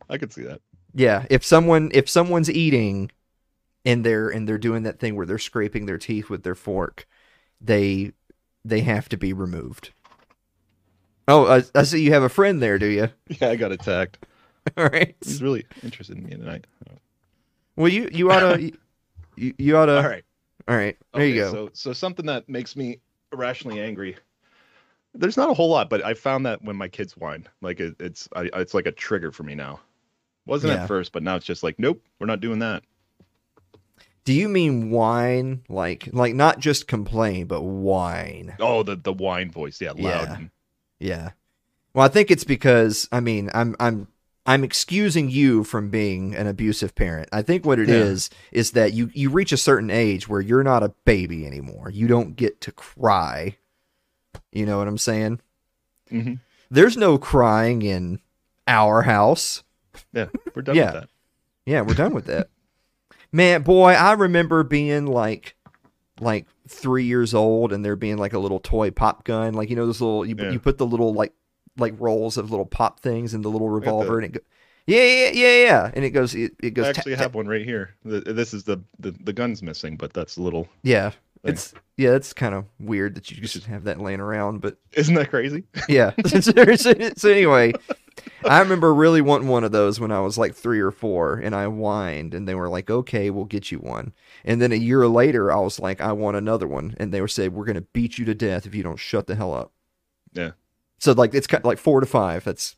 [0.08, 0.60] I could see that.
[0.94, 3.10] Yeah, if someone if someone's eating
[3.84, 7.06] and they're and they're doing that thing where they're scraping their teeth with their fork,
[7.60, 8.12] they
[8.64, 9.92] they have to be removed.
[11.28, 13.08] Oh, I, I see you have a friend there, do you?
[13.28, 14.26] Yeah, I got attacked.
[14.76, 15.14] All right.
[15.24, 16.66] He's really interested in me tonight.
[17.76, 18.72] Well, you you ought to
[19.36, 19.96] you, you ought to.
[19.96, 20.24] All right.
[20.68, 20.96] All right.
[21.14, 21.52] There you go.
[21.52, 23.00] So, so something that makes me
[23.32, 24.16] irrationally angry.
[25.14, 27.96] There's not a whole lot, but I found that when my kids whine, like it,
[27.98, 29.80] it's, I, it's like a trigger for me now.
[30.46, 30.82] Wasn't Yeah.
[30.82, 32.84] at first, but now it's just like, nope, we're not doing that.
[34.24, 38.54] Do you mean whine like like not just complain, but whine?
[38.60, 39.98] Oh, the the whine voice, yeah, loud.
[40.00, 40.38] Yeah.
[41.00, 41.30] Yeah.
[41.94, 44.06] Well, I think it's because I mean I'm I'm
[44.50, 47.28] I'm excusing you from being an abusive parent.
[47.32, 48.58] I think what it is Yeah.
[48.60, 51.90] is that you you reach a certain age where you're not a baby anymore.
[51.90, 53.56] You don't get to cry.
[54.52, 55.40] You know what I'm saying?
[56.10, 56.40] Mhm.
[56.70, 58.18] There's no crying in
[58.66, 59.62] our house.
[60.12, 60.84] Yeah, we're done Yeah.
[60.92, 61.08] with that.
[61.66, 62.48] Yeah, we're done with that.
[63.32, 65.54] Man, boy, I remember being like
[66.20, 69.54] like three years old and there being like a little toy pop gun.
[69.54, 70.50] Like you know those little you, Yeah.
[70.50, 71.32] you put the little like
[71.80, 74.40] like rolls of little pop things and the little revolver the- and it go
[74.86, 76.86] yeah, yeah, yeah, yeah, and it goes, it, it goes.
[76.86, 77.20] I actually tap.
[77.20, 77.94] have one right here.
[78.04, 80.66] The, this is the, the the gun's missing, but that's a little.
[80.82, 81.18] Yeah, thing.
[81.44, 85.14] it's yeah, it's kind of weird that you just have that laying around, but Isn't
[85.14, 85.64] that crazy?
[85.88, 86.12] yeah.
[86.26, 87.72] so anyway,
[88.48, 91.54] I remember really wanting one of those when I was like three or four, and
[91.54, 94.12] I whined, and they were like, "Okay, we'll get you one."
[94.44, 97.28] And then a year later, I was like, "I want another one," and they were
[97.28, 99.72] saying, "We're gonna beat you to death if you don't shut the hell up."
[100.32, 100.52] Yeah,
[101.00, 102.44] So like it's kind of like four to five.
[102.44, 102.76] That's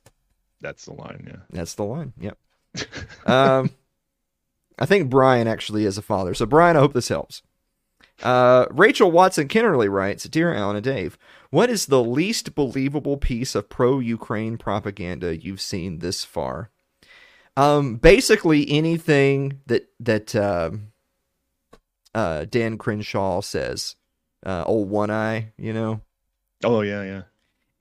[0.60, 1.26] that's the line.
[1.26, 1.40] Yeah.
[1.50, 2.12] that's the line.
[2.20, 2.38] Yep.
[3.26, 3.70] um,
[4.78, 6.32] I think Brian actually is a father.
[6.32, 7.42] So Brian, I hope this helps.
[8.22, 11.18] Uh, Rachel Watson Kennerly writes, "Dear Alan and Dave,
[11.50, 16.70] what is the least believable piece of pro-Ukraine propaganda you've seen this far?"
[17.56, 20.92] Um, basically anything that that um
[22.14, 23.96] uh, Dan Crenshaw says,
[24.44, 26.02] uh, old one eye, you know,
[26.64, 27.22] Oh yeah, yeah.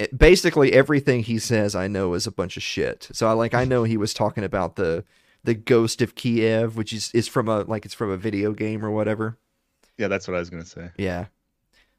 [0.01, 3.09] It, basically everything he says I know is a bunch of shit.
[3.11, 5.03] So I like I know he was talking about the
[5.43, 8.85] the Ghost of Kiev, which is is from a like it's from a video game
[8.85, 9.37] or whatever.
[9.97, 10.89] Yeah, that's what I was gonna say.
[10.97, 11.25] Yeah.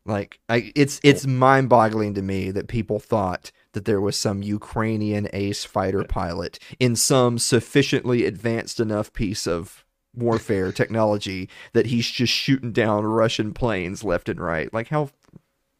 [0.05, 5.29] Like I it's it's mind-boggling to me that people thought that there was some Ukrainian
[5.33, 9.85] ace fighter pilot in some sufficiently advanced enough piece of
[10.15, 14.73] warfare technology that he's just shooting down Russian planes left and right.
[14.75, 15.11] Like how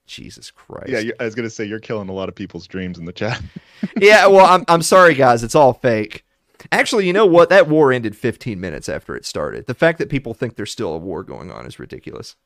[0.07, 0.89] Jesus Christ.
[0.89, 3.41] Yeah, I was gonna say you're killing a lot of people's dreams in the chat.
[4.01, 5.43] yeah, well, I'm I'm sorry, guys.
[5.43, 6.25] It's all fake.
[6.71, 7.49] Actually, you know what?
[7.49, 9.67] That war ended 15 minutes after it started.
[9.67, 12.37] The fact that people think there's still a war going on is ridiculous.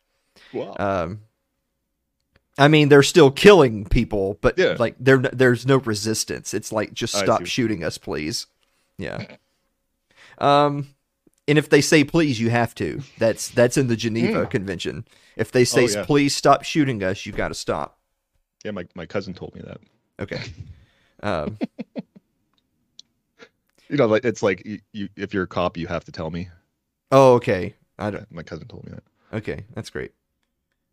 [0.54, 0.74] wow.
[0.78, 1.20] Um,
[2.58, 4.76] I mean, they're still killing people, but Yeah.
[4.78, 6.54] like there there's no resistance.
[6.54, 8.46] It's like just stop shooting us, please.
[8.98, 9.24] Yeah.
[10.38, 10.88] Um,
[11.48, 13.02] and if they say please, you have to.
[13.18, 15.06] That's that's in the Geneva Convention.
[15.36, 15.84] If they say.
[15.84, 16.04] Oh, yeah.
[16.04, 17.98] please stop shooting us, you've got to stop.
[18.64, 19.78] yeah, my, my cousin told me that.
[20.20, 20.40] Okay.
[21.22, 21.56] Um,
[23.88, 26.30] You know, like it's like you, you if you're a cop, you have to tell
[26.30, 26.48] me.
[27.12, 27.74] oh, okay.
[27.98, 28.30] I don't.
[28.32, 29.36] My cousin told me that.
[29.36, 30.12] Okay, that's great.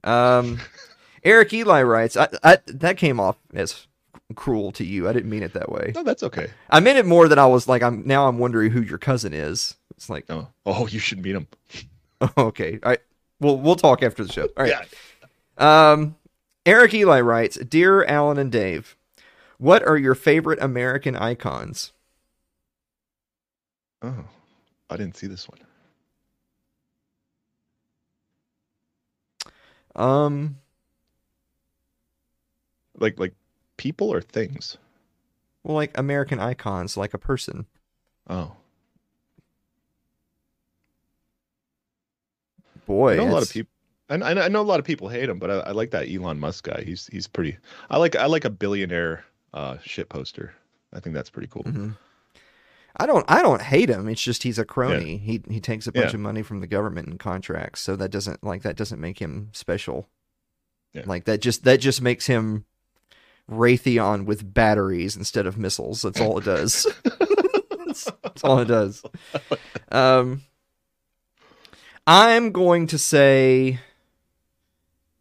[0.03, 0.59] Um,
[1.23, 3.87] Eric Eli writes, I, I, that came off as
[4.35, 5.07] cruel to you.
[5.09, 5.91] I didn't mean it that way.
[5.95, 6.49] No, that's okay.
[6.69, 9.33] I meant it more than I was like, I'm now I'm wondering who your cousin
[9.33, 9.75] is.
[10.03, 11.47] It's like, Oh, oh, you should meet him.
[12.37, 12.99] okay, right.
[13.39, 14.43] Well, we'll talk after the show.
[14.57, 14.73] All right.
[15.57, 15.91] Yeah.
[15.91, 16.15] Um,
[16.65, 18.97] Eric Eli writes, Dear Alan and Dave,
[19.57, 21.93] what are your favorite American icons?
[24.01, 24.25] Oh,
[24.89, 25.59] I didn't see this one.
[29.95, 30.57] Um,
[32.97, 33.33] Like like
[33.77, 34.77] people or things.
[35.63, 37.65] well, like American icons, like a person.
[38.29, 38.55] Oh,
[42.93, 43.69] Boy, I know a lot of people.
[44.09, 46.39] I, I know a lot of people hate him, but I, I like that Elon
[46.39, 46.83] Musk guy.
[46.85, 47.57] He's he's pretty.
[47.89, 50.53] I like I like a billionaire uh shit poster.
[50.93, 51.63] I think that's pretty cool.
[51.63, 51.97] Mhm.
[52.95, 54.07] I don't I don't hate him.
[54.07, 55.17] It's just he's a crony.
[55.17, 56.17] He he takes a bunch Yeah.
[56.17, 59.49] of money from the government and contracts, so that doesn't like that doesn't make him
[59.53, 60.07] special.
[60.93, 61.03] Yeah.
[61.07, 62.65] Like that just that just makes him
[63.49, 66.03] Raytheon with batteries instead of missiles.
[66.03, 66.85] That's all it does.
[67.03, 69.01] that's, that's all it does.
[69.91, 70.43] Um
[72.05, 73.79] I'm going to say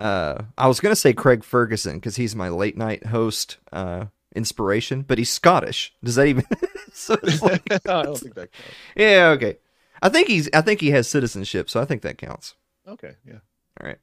[0.00, 4.06] uh I was going to say Craig Ferguson cuz he's my late night host uh
[4.34, 5.94] inspiration, but he's Scottish.
[6.02, 6.44] Does that even
[6.92, 8.76] so like, I don't think that counts.
[8.96, 9.58] Yeah, okay.
[10.00, 12.54] I think he's I think he has citizenship, so I think that counts.
[12.86, 13.38] Okay, yeah.
[13.80, 13.98] All right.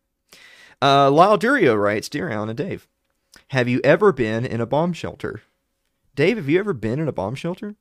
[0.82, 2.88] Uh, Lyle Durio writes, Dear Alan and Dave,
[3.50, 5.42] have you ever been in a bomb shelter?
[6.16, 7.76] Dave, have you ever been in a bomb shelter?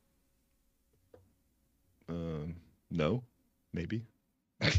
[2.09, 2.57] Um,
[2.91, 3.23] no,
[3.73, 4.03] maybe.
[4.59, 4.71] What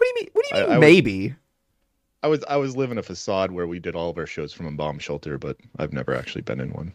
[0.00, 0.28] do you mean?
[0.32, 0.70] What do you mean?
[0.72, 1.34] I was- maybe.
[2.22, 4.66] I was I was living a facade where we did all of our shows from
[4.66, 6.92] a bomb shelter, but I've never actually been in one.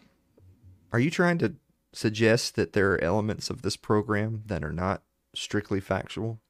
[0.92, 1.54] Are you trying to
[1.92, 5.02] suggest that there are elements of this program that are not
[5.34, 6.40] strictly factual?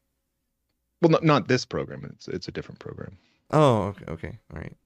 [1.00, 2.04] Well, not not this program.
[2.12, 3.18] It's it's a different program.
[3.50, 4.76] Oh, okay, okay, all right.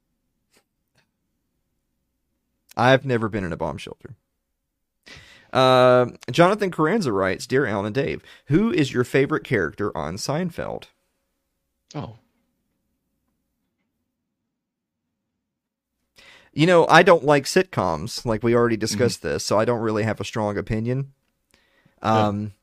[2.77, 4.15] I've never been in a bomb shelter.
[5.53, 10.85] Uh, Jonathan Carranza writes, "Dear Alan and Dave, who is your favorite character on Seinfeld?"
[11.95, 12.17] Oh,
[16.57, 18.25] You know, I don't like sitcoms.
[18.25, 21.13] Like we already discussed this, so I don't really have a strong opinion.
[22.01, 22.55] Um,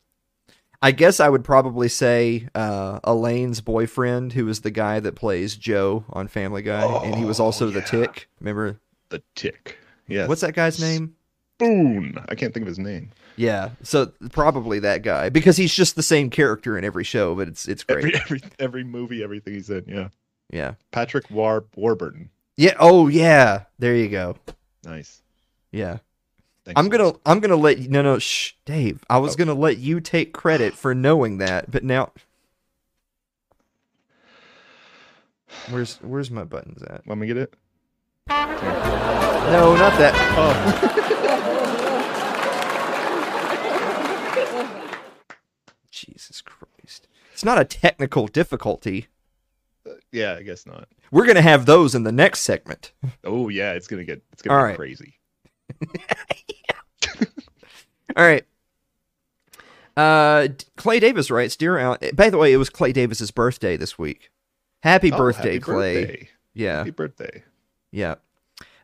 [0.81, 5.55] I guess I would probably say uh, Elaine's boyfriend, who is the guy that plays
[5.55, 7.81] Joe on Family Guy, and he was also the.
[7.81, 8.29] Tick.
[8.39, 9.77] Remember the tick.
[10.07, 10.25] Yeah.
[10.25, 11.15] what's that guy's name?
[11.63, 13.11] I can't think of his name.
[13.35, 17.47] Yeah, so probably that guy because he's just the same character in every show, but
[17.47, 18.03] it's it's great.
[18.05, 19.85] Every every every movie, everything he's in.
[19.87, 20.09] Yeah.
[20.51, 22.29] Yeah, Patrick War Warburton.
[22.57, 22.75] yeah.
[22.79, 24.35] Oh yeah, there you go.
[24.83, 25.21] Nice.
[25.71, 25.97] Yeah.
[26.65, 26.79] Thanks.
[26.79, 29.37] I'm gonna I'm gonna let you no no shh Dave I was Oh.
[29.37, 32.11] gonna let you take credit for knowing that but now
[35.69, 37.53] where's where's my buttons at Let me get it?
[38.29, 41.09] no not that Oh,
[46.05, 49.07] Jesus Christ it's not a technical difficulty
[50.11, 50.35] yeah.
[50.35, 50.87] I guess not.
[51.11, 52.91] we're gonna have those in the next segment
[53.23, 54.75] Oh yeah, it's gonna get it's gonna All get right.
[54.77, 55.15] crazy.
[58.15, 58.45] all right
[59.97, 63.97] uh Clay Davis writes dear Alan by the way it was Clay Davis's birthday this
[63.97, 64.29] week
[64.81, 66.29] happy Oh, birthday happy Clay birthday.
[66.53, 67.43] yeah Happy birthday.
[67.91, 68.15] Yeah.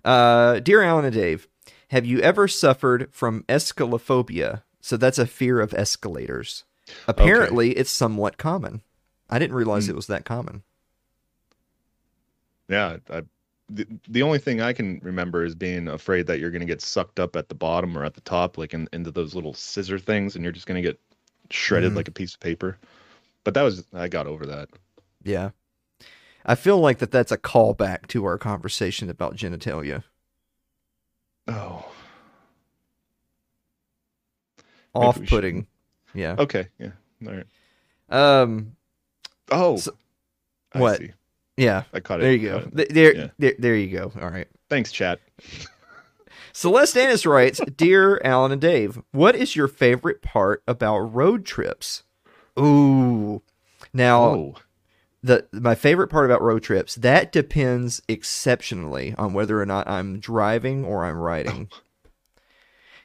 [0.06, 1.48] Uh, dear Alan and Dave,
[1.90, 4.62] have you ever suffered from escalophobia?
[4.82, 6.64] So that's a fear of escalators.
[7.08, 8.82] Apparently, it's somewhat common.
[9.30, 9.92] I didn't realize Hmm.
[9.92, 10.64] it was that common.
[12.68, 13.24] Yeah, I,
[13.70, 16.82] the, the only thing I can remember is being afraid that you're going to get
[16.82, 19.98] sucked up at the bottom or at the top, like in, into those little scissor
[20.00, 21.00] things, and you're just going to get
[21.50, 21.96] shredded Mhm.
[21.96, 22.78] like a piece of paper.
[23.44, 24.70] But that was I got over that.
[25.24, 25.52] Yeah.
[26.46, 30.04] I feel like that that's a callback to our conversation about genitalia.
[31.48, 31.92] Oh,
[34.96, 35.68] Off putting.
[36.14, 36.36] Yeah.
[36.40, 36.92] okay, yeah,
[37.28, 37.46] all right.
[38.10, 38.76] Um.
[39.52, 39.96] Oh, So-
[40.74, 40.98] what?
[41.00, 41.12] see.
[41.58, 41.84] Yeah.
[41.94, 42.24] I caught it.
[42.24, 42.70] There you go.
[42.72, 43.28] There, Yeah.
[43.38, 44.12] there, there you go.
[44.22, 44.48] All right.
[44.70, 45.20] Thanks, chat.
[46.54, 52.04] Celeste Annis writes, "Dear Alan and Dave, what is your favorite part about road trips?"
[52.60, 53.42] Ooh.
[53.94, 54.56] Now, Oh,
[55.24, 60.20] the my favorite part about road trips that depends exceptionally on whether or not I'm
[60.20, 61.70] driving or I'm riding.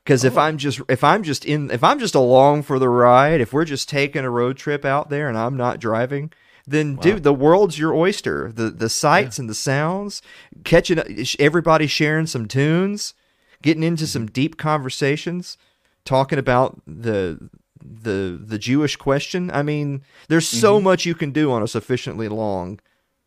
[0.04, 0.40] Because if oh.
[0.40, 3.64] I'm just if I'm just in if I'm just along for the ride, if we're
[3.64, 6.30] just taking a road trip out there and I'm not driving,
[6.66, 8.52] then dude, the world's your oyster.
[8.52, 10.20] The the sights and the sounds,
[10.62, 11.02] catching
[11.38, 13.14] everybody sharing some tunes,
[13.62, 14.08] getting into mm-hmm.
[14.08, 15.56] some deep conversations,
[16.04, 17.48] talking about the
[17.82, 19.50] the the Jewish question.
[19.50, 20.84] I mean, there's so mm-hmm.
[20.84, 22.78] much you can do on a sufficiently long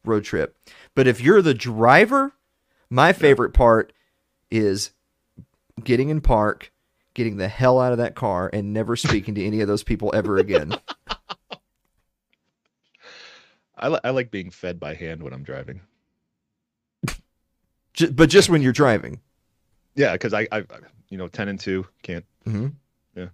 [0.06, 0.58] road trip.
[0.94, 2.34] But if you're the driver,
[2.90, 3.94] my favorite part
[4.50, 4.92] is
[5.84, 6.72] getting in park,
[7.14, 10.12] getting the hell out of that car, and never speaking to any of those people
[10.14, 10.76] ever again.
[13.78, 15.82] I li- I like being fed by hand when I'm driving.
[18.12, 19.20] But just when you're driving.
[19.96, 20.64] Yeah, because I, I,
[21.10, 22.26] you know, ten and two can't.
[22.46, 22.68] Mm-hmm.
[23.16, 23.28] Yeah.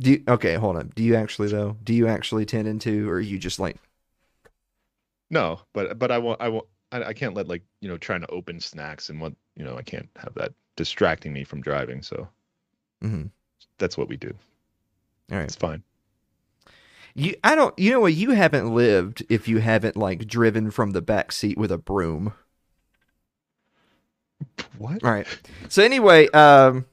[0.00, 0.92] Do you, okay, hold on.
[0.94, 1.76] Do you actually though?
[1.82, 3.76] Do you actually ten and two, or are you just like
[5.30, 6.40] No, but but I won't.
[6.40, 6.66] I won't.
[6.92, 9.76] I, I can't let like you know trying to open snacks and what you know
[9.76, 12.02] I can't have that distracting me from driving.
[12.02, 12.28] So
[13.02, 13.30] Mhm.
[13.78, 14.34] that's what we do.
[15.30, 15.44] all right?
[15.44, 15.82] It's fine.
[17.14, 17.78] You, I don't.
[17.78, 18.14] You know what?
[18.14, 22.32] You haven't lived if you haven't like driven from the back seat with a broom.
[24.78, 25.02] What?
[25.04, 25.26] All right.
[25.68, 26.86] So anyway, um,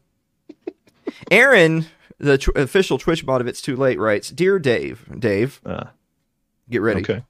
[1.31, 1.87] Aaron,
[2.19, 5.85] the official Twitch bot of It's Too Late, writes, "Dear Dave, Dave, Uh,
[6.69, 7.01] get ready.
[7.01, 7.23] okay.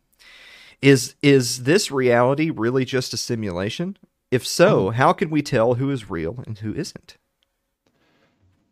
[0.81, 3.97] Is is this reality really just a simulation?
[4.31, 4.95] If so, mm-hmm.
[4.95, 7.17] how can we tell who is real and who isn't?"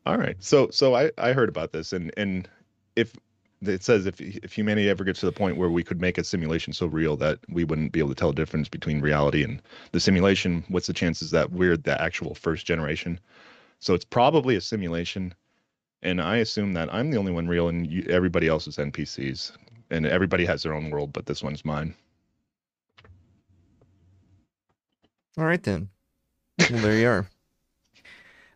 [0.05, 0.37] All right.
[0.39, 2.49] So so I I heard about this and and
[2.95, 3.13] if
[3.61, 6.23] it says if if humanity ever gets to the point where we could make a
[6.23, 9.61] simulation so real that we wouldn't be able to tell the difference between reality and
[9.91, 13.19] the simulation, what's the chances that we're the actual first generation?
[13.79, 15.33] So it's probably a simulation,
[16.01, 19.51] and I assume that I'm the only one real and you, everybody else is NPCs,
[19.89, 21.93] and everybody has their own world, but this one's mine.
[25.39, 25.89] All right then.
[26.69, 27.29] Well, there you are.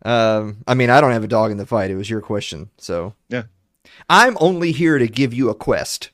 [0.05, 1.89] Um, I mean, I don't have a dog in the fight.
[1.89, 3.43] It was your question, so Yeah.
[4.09, 6.09] I'm only here to give you a quest.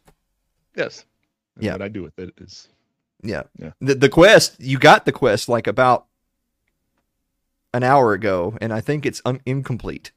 [0.76, 1.06] Yes.
[1.56, 1.72] And Yeah.
[1.74, 2.68] What I do with it is
[3.24, 3.44] Yeah.
[3.58, 3.72] Yeah.
[3.82, 6.06] The the quest, you got the quest like about
[7.74, 10.12] an hour ago, and I think it's un- incomplete.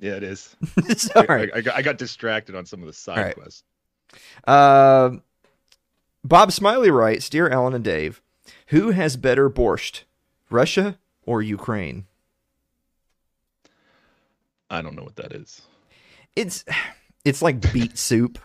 [0.00, 0.56] yeah, it is.
[0.78, 1.50] it's all I- right.
[1.54, 3.34] I, I, got, I got distracted on some of the side right.
[3.36, 3.62] quests.
[4.48, 5.22] Um,
[6.24, 8.20] Bob Smiley writes, "Dear Alan and Dave,
[8.66, 10.02] who has better borscht,
[10.50, 12.06] Russia or Ukraine?"
[14.70, 15.62] I don't know what that is.
[16.34, 16.64] It's
[17.24, 18.38] it's like beet soup.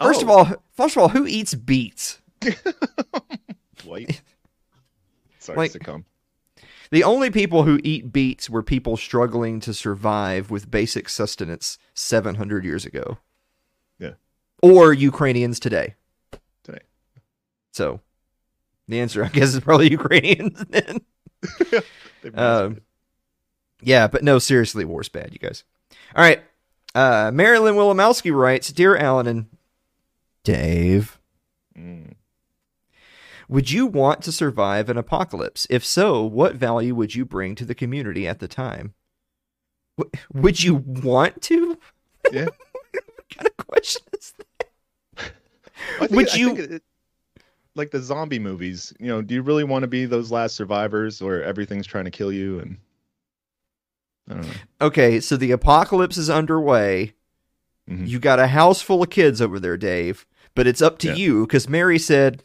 [0.00, 0.32] First of Oh.
[0.32, 2.20] all, first of all, who eats beets?
[3.78, 4.20] Dwight.
[5.38, 6.04] Sorry, Like- sitcom.
[6.90, 12.64] The only people who eat beets were people struggling to survive with basic sustenance 700
[12.64, 13.18] years ago.
[13.98, 14.14] Yeah.
[14.62, 15.96] Or Ukrainians today.
[16.64, 16.80] Today.
[17.72, 18.00] So,
[18.88, 21.00] the answer, I guess, is probably Ukrainians then.
[22.34, 22.80] Um,
[23.82, 25.64] yeah, but no, seriously, war's bad, you guys.
[26.16, 26.42] All right.
[26.94, 29.46] Uh, Marilyn Wilimowski writes Dear Alan and
[30.44, 31.14] Dave,
[31.78, 32.14] Mm.
[33.48, 35.64] would you want to survive an apocalypse?
[35.70, 38.94] If so, what value would you bring to the community at the time?
[39.96, 41.78] W- would you want to?
[42.32, 42.46] Yeah.
[42.72, 45.32] what kind of question is that?
[46.00, 46.82] Think, Would you- think it-
[47.78, 48.92] like the zombie movies?
[48.98, 52.10] You know, do you really want to be those last survivors, or everything's trying to
[52.10, 52.58] kill you?
[52.60, 52.76] And
[54.28, 54.52] I don't know.
[54.82, 57.14] Okay, so the apocalypse is underway.
[57.88, 58.06] Mhm.
[58.06, 61.14] You got a house full of kids over there, Dave, but it's up to Yeah.
[61.14, 62.42] you because Mary said,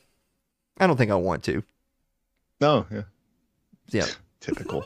[0.80, 1.64] I don't think I want to.
[2.62, 3.02] No, yeah,
[3.90, 4.06] Yeah.
[4.40, 4.86] typical.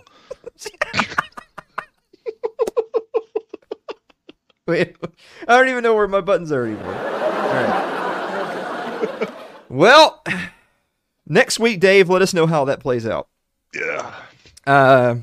[4.65, 4.95] Wait,
[5.47, 6.93] I don't even know where my buttons are anymore.
[6.95, 7.93] All right.
[9.69, 10.23] Well,
[11.25, 13.27] next week, Dave, let us know how that plays out.
[13.73, 14.13] yeah.
[14.65, 15.15] Uh,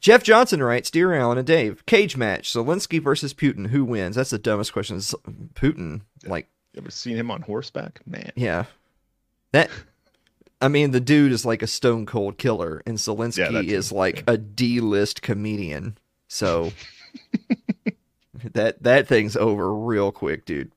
[0.00, 3.68] Jeff Johnson writes, Dear Alan and Dave, cage match, Zelensky versus Putin.
[3.68, 4.16] Who wins?
[4.16, 4.96] That's the dumbest question.
[4.98, 8.00] Putin, like, You ever seen him on horseback?
[8.06, 8.64] Man, yeah.
[9.52, 9.70] That,
[10.60, 13.74] I mean, the dude is like a stone cold killer, and Yeah, Zelensky too.
[13.74, 15.98] is like a D list comedian.
[16.28, 16.72] So
[18.54, 20.72] that that thing's over real quick, dude.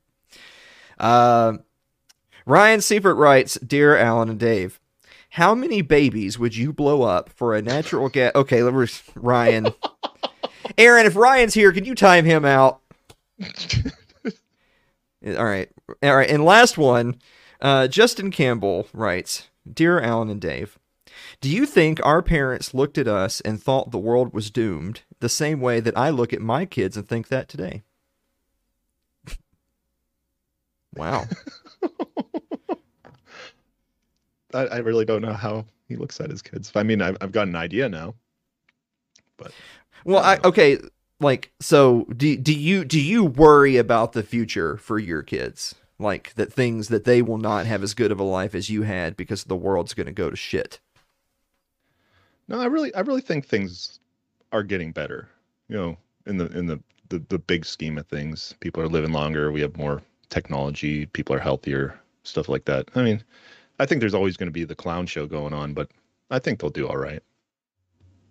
[0.98, 1.60] Um,
[2.46, 4.80] Ryan Seifert writes, "Dear Alan and Dave,
[5.30, 8.86] how many babies would you blow up for a natural gas?" Okay, let me
[9.16, 9.68] Ryan.
[10.78, 12.80] Aaron, if Ryan's here, can you time him out?
[15.26, 15.68] All right,
[16.04, 16.30] all right.
[16.30, 17.16] And last one,
[17.60, 20.78] uh, Justin Campbell writes, "Dear Alan and Dave."
[21.40, 25.28] Do you think our parents looked at us and thought the world was doomed the
[25.28, 27.82] same way that I look at my kids and think that today?
[30.94, 31.24] wow.
[34.54, 36.72] I, I really don't know how he looks at his kids.
[36.74, 38.14] I mean, I've, I've got an idea now.
[39.36, 39.52] But
[40.04, 40.78] well, I okay,
[41.20, 45.74] like so do do you do you worry about the future for your kids?
[45.98, 48.82] Like that things that they will not have as good of a life as you
[48.82, 50.78] had because the world's going to go to shit.
[52.48, 53.98] No, I really, I really think things
[54.52, 55.28] are getting better.
[55.68, 59.12] You know, in the in the the, the big scheme of things, people are living
[59.12, 59.50] longer.
[59.50, 61.06] We have more technology.
[61.06, 61.98] People are healthier.
[62.24, 62.88] Stuff like that.
[62.94, 63.22] I mean,
[63.78, 65.90] I think there's always going to be the clown show going on, but
[66.30, 67.22] I think they'll do all right.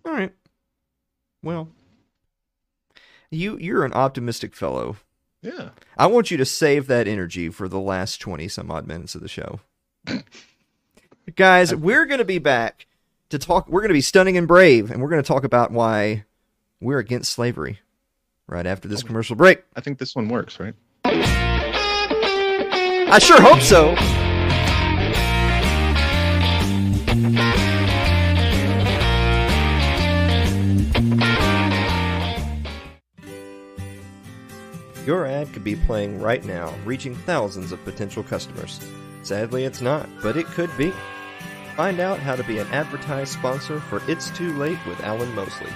[0.04, 0.32] All right.
[1.42, 1.68] Well,
[3.30, 4.96] you you're an optimistic fellow.
[5.42, 5.70] Yeah.
[5.96, 9.20] I want you to save that energy for the last 20 some odd minutes of
[9.20, 9.60] the show.
[11.36, 12.86] Guys, we're going to be back
[13.30, 13.68] to talk.
[13.68, 16.24] We're going to be stunning and brave, and we're going to talk about why
[16.80, 17.80] we're against slavery
[18.46, 19.06] right after this oh.
[19.06, 19.62] commercial break.
[19.74, 20.74] I think this one works, right?
[23.08, 23.94] I sure hope so.
[35.06, 38.80] Your ad could be playing right now, reaching thousands of potential customers.
[39.22, 40.92] Sadly, it's not, but it could be.
[41.76, 45.70] Find out how to be an advertised sponsor for It's Too Late with Alan Mosley.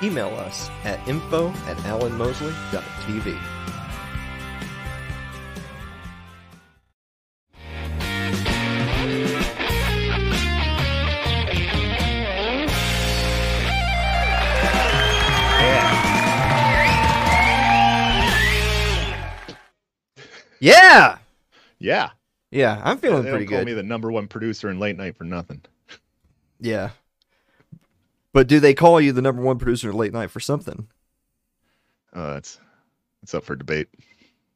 [0.00, 3.36] Email us at info at alanmosley.tv.
[20.60, 21.18] Yeah!
[21.78, 22.10] Yeah.
[22.50, 23.66] Yeah, I'm feeling they pretty call good.
[23.66, 25.62] me the number one producer in late night for nothing.
[26.58, 26.90] Yeah.
[28.32, 30.88] But do they call you the number one producer in late night for something?
[32.12, 32.58] Uh, that's
[33.22, 33.88] it's up for debate.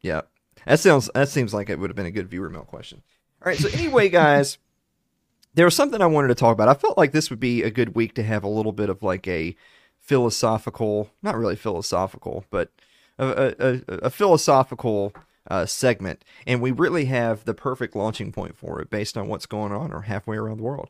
[0.01, 0.23] Yeah.
[0.67, 3.03] That sounds that seems like it would have been a good viewer mail question.
[3.45, 4.59] All right, so anyway, guys,
[5.55, 6.69] there was something I wanted to talk about.
[6.69, 9.03] I felt like this would be a good week to have a little bit of
[9.03, 9.55] like a
[9.99, 12.71] philosophical, not really philosophical, but
[13.19, 15.13] a, a, a, a philosophical
[15.53, 19.45] uh, segment, and we really have the perfect launching point for it based on what's
[19.45, 20.89] going on or halfway around the world.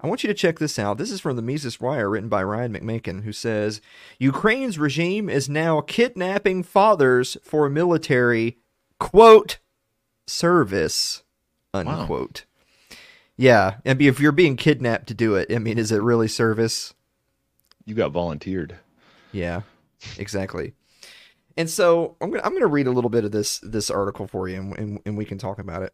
[0.00, 0.98] I want you to check this out.
[0.98, 3.80] This is from the Mises Wire, written by Ryan McMaken, who says
[4.18, 8.58] Ukraine's regime is now kidnapping fathers for military
[8.98, 9.58] quote
[10.26, 11.22] service
[11.72, 12.46] unquote.
[13.36, 16.94] Yeah, and if you're being kidnapped to do it, I mean, is it really service?
[17.84, 18.76] You got volunteered.
[19.30, 19.60] Yeah,
[20.18, 20.74] exactly.
[21.56, 24.48] And so I'm gonna I'm gonna read a little bit of this this article for
[24.48, 25.92] you, and, and, and we can talk about it.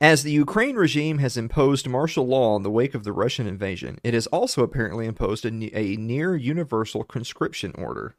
[0.00, 3.98] As the Ukraine regime has imposed martial law in the wake of the Russian invasion,
[4.02, 8.16] it has also apparently imposed a, a near universal conscription order.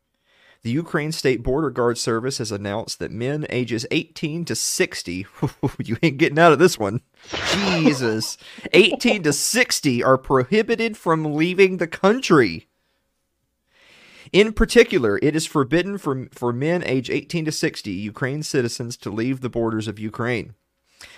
[0.64, 5.26] The Ukraine State Border Guard Service has announced that men ages 18 to 60,
[5.84, 7.02] you ain't getting out of this one.
[7.52, 8.38] Jesus.
[8.74, 12.68] 18 to 60 are prohibited from leaving the country.
[14.32, 19.10] In particular, it is forbidden for, for men age 18 to 60 Ukraine citizens to
[19.10, 20.54] leave the borders of Ukraine.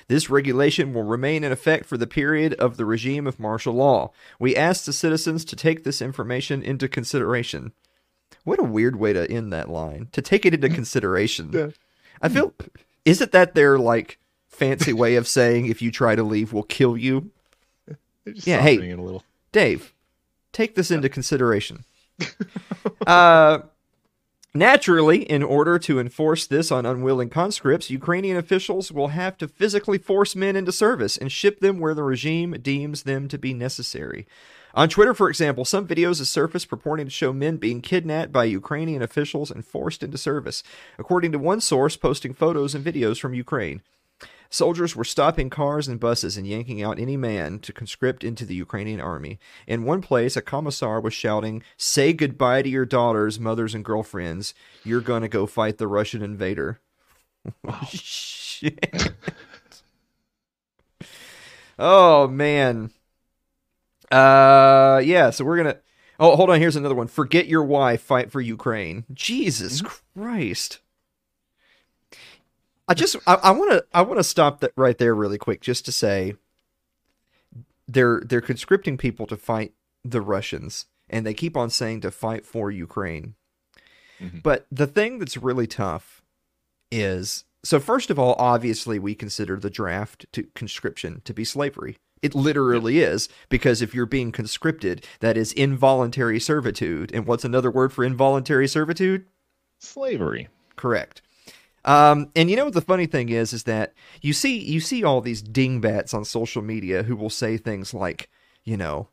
[0.07, 4.11] This regulation will remain in effect for the period of the regime of martial law.
[4.39, 7.73] We ask the citizens to take this information into consideration.
[8.43, 10.09] What a weird way to end that line.
[10.13, 11.51] To take it into consideration.
[11.53, 11.67] Yeah.
[12.21, 12.53] I feel
[13.05, 16.63] is it that their like fancy way of saying if you try to leave we'll
[16.63, 17.31] kill you?
[18.27, 18.75] Just Yeah, hey.
[18.75, 19.23] it a little.
[19.51, 19.93] Dave,
[20.51, 21.83] take this into consideration.
[23.07, 23.59] uh,
[24.53, 29.97] naturally, in order to enforce this on unwilling conscripts, Ukrainian officials will have to physically
[29.97, 34.27] force men into service and ship them where the regime deems them to be necessary.
[34.75, 38.45] On Twitter, for example, some videos have surfaced purporting to show men being kidnapped by
[38.45, 40.63] Ukrainian officials and forced into service,
[40.97, 43.81] according to one source posting photos and videos from Ukraine.
[44.53, 48.53] Soldiers were stopping cars and buses and yanking out any man to conscript into the
[48.53, 49.39] Ukrainian army.
[49.65, 54.53] In one place, a commissar was shouting, Say goodbye to your daughters, mothers, and girlfriends.
[54.83, 56.79] You're going to go fight the Russian invader.
[57.89, 59.13] Shit.
[61.79, 62.91] oh, man.
[64.11, 65.79] Uh, yeah, so we're going to.
[66.19, 66.59] Oh, hold on.
[66.59, 67.07] Here's another one.
[67.07, 69.05] Forget your wife, fight for Ukraine.
[69.11, 70.77] Jesus Christ.
[72.87, 75.85] I just I want to I want to stop that right there really quick just
[75.85, 76.35] to say
[77.87, 79.73] they're they're conscripting people to fight
[80.03, 83.35] the Russians and they keep on saying to fight for Ukraine.
[84.21, 84.39] Mm-hmm.
[84.39, 86.21] But the thing that's really tough
[86.91, 91.95] is so first of all obviously we consider the draft to conscription to be slavery.
[92.21, 97.71] It literally is because if you're being conscripted that is involuntary servitude and what's another
[97.71, 99.25] word for involuntary servitude?
[99.79, 100.49] Slavery.
[100.75, 101.21] Correct.
[101.85, 105.03] Um, and you know what the funny thing is, is that you see you see
[105.03, 108.29] all these dingbats on social media who will say things like,
[108.63, 109.09] you know,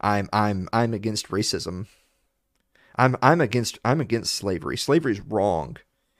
[0.00, 1.86] I'm I'm I'm against racism.
[2.96, 4.76] I'm I'm against I'm against slavery.
[4.76, 5.78] Slavery's wrong.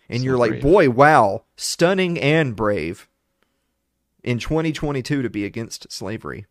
[0.09, 3.09] And you're like, boy, wow, stunning and brave
[4.22, 6.46] in 2022 to be against slavery.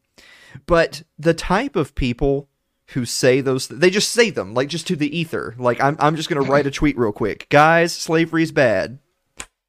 [0.66, 2.50] But the type of people
[2.88, 5.56] who say those they just say them like just to the ether.
[5.58, 7.48] Like I'm I'm just going to write a tweet real quick.
[7.50, 9.00] Guys, slavery's bad.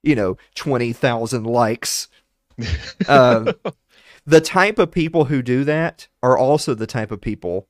[0.02, 2.08] You know, 20,000 likes.
[3.08, 3.52] Um
[4.26, 7.68] the type of people who do that are also the type of people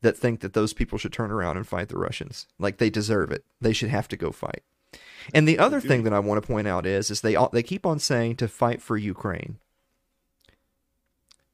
[0.00, 2.46] that think that those people should turn around and fight the Russians.
[2.58, 3.44] Like they deserve it.
[3.60, 4.62] They should have to go fight.
[5.32, 7.86] And the other thing that I want to point out is is they they keep
[7.86, 9.58] on saying to fight for Ukraine.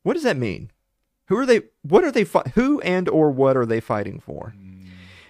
[0.03, 0.71] What does that mean?
[1.27, 4.55] Who are they what are they who and or what are they fighting for?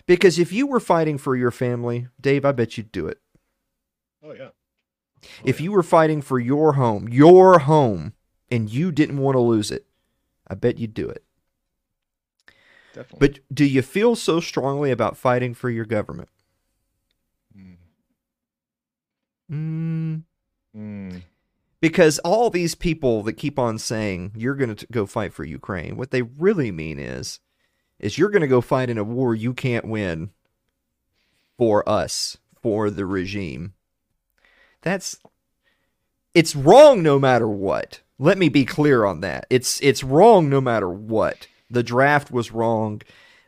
[0.06, 3.20] Because if you were fighting for your family, Dave, I bet you'd do it.
[4.22, 4.50] Oh yeah.
[5.44, 8.12] If you were fighting for your home, your home,
[8.50, 9.86] and you didn't want to lose it,
[10.46, 11.24] I bet you'd do it.
[12.94, 13.28] Definitely.
[13.28, 16.28] But do you feel so strongly about fighting for your government?
[19.50, 20.24] Mm,
[20.76, 21.22] Mm.
[21.80, 25.96] because all these people that keep on saying you're going to go fight for Ukraine,
[25.96, 27.40] what they really mean is,
[27.98, 30.30] is you're going to go fight in a war you can't win
[31.56, 33.72] for us, for the regime.
[34.82, 35.18] That's
[36.34, 38.00] it's wrong no matter what.
[38.18, 39.46] Let me be clear on that.
[39.50, 41.46] It's it's wrong no matter what.
[41.70, 43.02] The draft was wrong.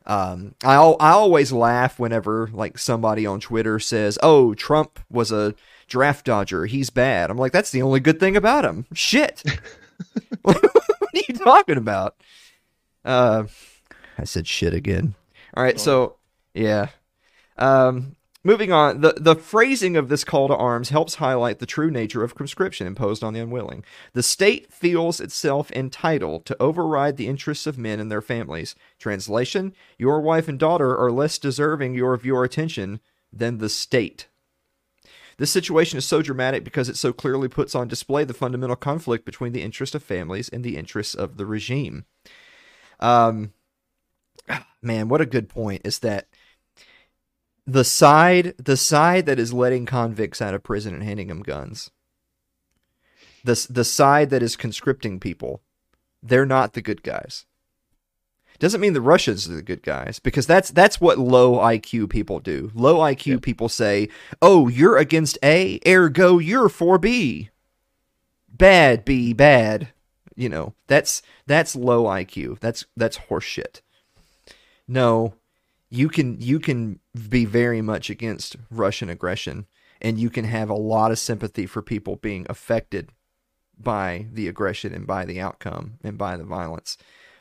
[0.06, 5.54] Um, I I always laugh whenever like somebody on Twitter says, "Oh, Trump was a
[5.88, 6.66] draft dodger.
[6.66, 9.42] He's bad." I'm like, "That's the only good thing about him." Shit.
[10.42, 12.16] what are you talking about?
[13.04, 13.44] Uh,
[14.18, 15.14] I said shit again.
[15.54, 16.16] All right, so
[16.54, 16.88] yeah.
[17.56, 21.90] Um, moving on, the, the phrasing of this call to arms helps highlight the true
[21.90, 23.84] nature of conscription imposed on the unwilling.
[24.12, 28.74] The state feels itself entitled to override the interests of men and their families.
[28.98, 33.00] Translation Your wife and daughter are less deserving your, of your attention
[33.32, 34.26] than the state.
[35.40, 39.24] This situation is so dramatic because it so clearly puts on display the fundamental conflict
[39.24, 42.04] between the interests of families and the interests of the regime.
[42.98, 43.54] Um,
[44.82, 46.28] man, what a good point is that
[47.66, 51.90] the side the side that is letting convicts out of prison and handing them guns
[53.44, 55.62] the the side that is conscripting people
[56.22, 57.46] they're not the good guys
[58.60, 62.40] doesn't mean the Russians are the good guys because that's that's what low IQ people
[62.40, 62.70] do.
[62.74, 64.10] Low IQ people say,
[64.42, 67.48] "Oh, you're against A, ergo you're for B."
[68.50, 69.88] Bad B, bad.
[70.36, 72.60] You know, that's that's low IQ.
[72.60, 73.80] That's that's horseshit.
[74.86, 75.34] No,
[75.90, 79.66] you can you can be very much against Russian aggression
[80.00, 83.10] and you can have a lot of sympathy for people being affected
[83.78, 86.96] by the aggression and by the outcome and by the violence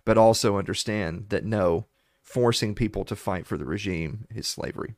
[0.06, 1.86] but also understand that no
[2.30, 4.95] forcing people to fight for the regime is slavery.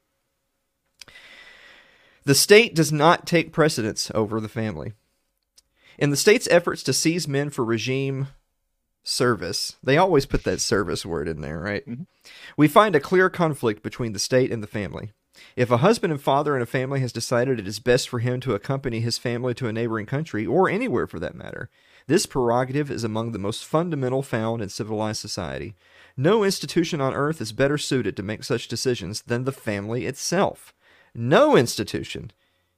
[2.24, 4.94] The state does not take precedence over the family.
[5.98, 8.28] In the state's efforts to seize men for regime
[9.04, 9.78] service.
[9.84, 11.88] They always put that service word in there, right?
[11.88, 12.04] Mm-hmm.
[12.58, 15.12] We find a clear conflict between the state and the family.
[15.56, 18.40] If a husband and father in a family has decided it is best for him
[18.42, 21.70] to accompany his family to a neighboring country, or anywhere for that matter,
[22.08, 25.76] this prerogative is among the most fundamental found in civilized society.
[26.18, 30.74] No institution on earth is better suited to make such decisions than the family itself.
[31.16, 32.32] No institution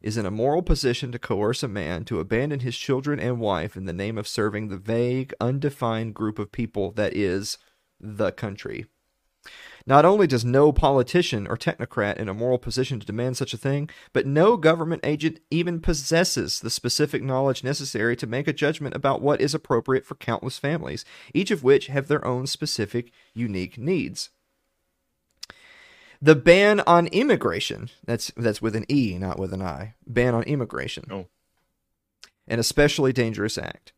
[0.03, 3.75] is in a moral position to coerce a man to abandon his children and wife
[3.75, 7.57] in the name of serving the vague, undefined group of people that is
[7.99, 8.85] the country.
[9.85, 13.57] Not only does no politician or technocrat in a moral position to demand such a
[13.57, 18.95] thing, but no government agent even possesses the specific knowledge necessary to make a judgment
[18.95, 23.77] about what is appropriate for countless families, each of which have their own specific, unique
[23.77, 24.29] needs.
[26.23, 29.95] The ban on immigration, that's that's with an E, not with an I.
[30.07, 31.03] Ban on immigration.
[31.11, 31.25] Oh.
[32.47, 33.91] An especially dangerous act.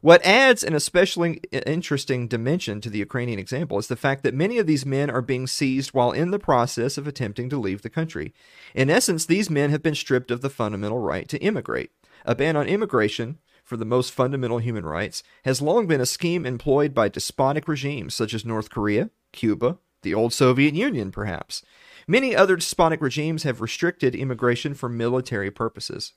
[0.00, 4.56] What adds an especially interesting dimension to the Ukrainian example is the fact that many
[4.56, 7.90] of these men are being seized while in the process of attempting to leave the
[7.90, 8.32] country.
[8.74, 11.90] In essence, these men have been stripped of the fundamental right to immigrate.
[12.24, 16.46] A ban on immigration, for the most fundamental human rights, has long been a scheme
[16.46, 21.62] employed by despotic regimes such as North Korea, Cuba, the old Soviet Union, perhaps.
[22.06, 26.12] Many other despotic regimes have restricted immigration for military purposes.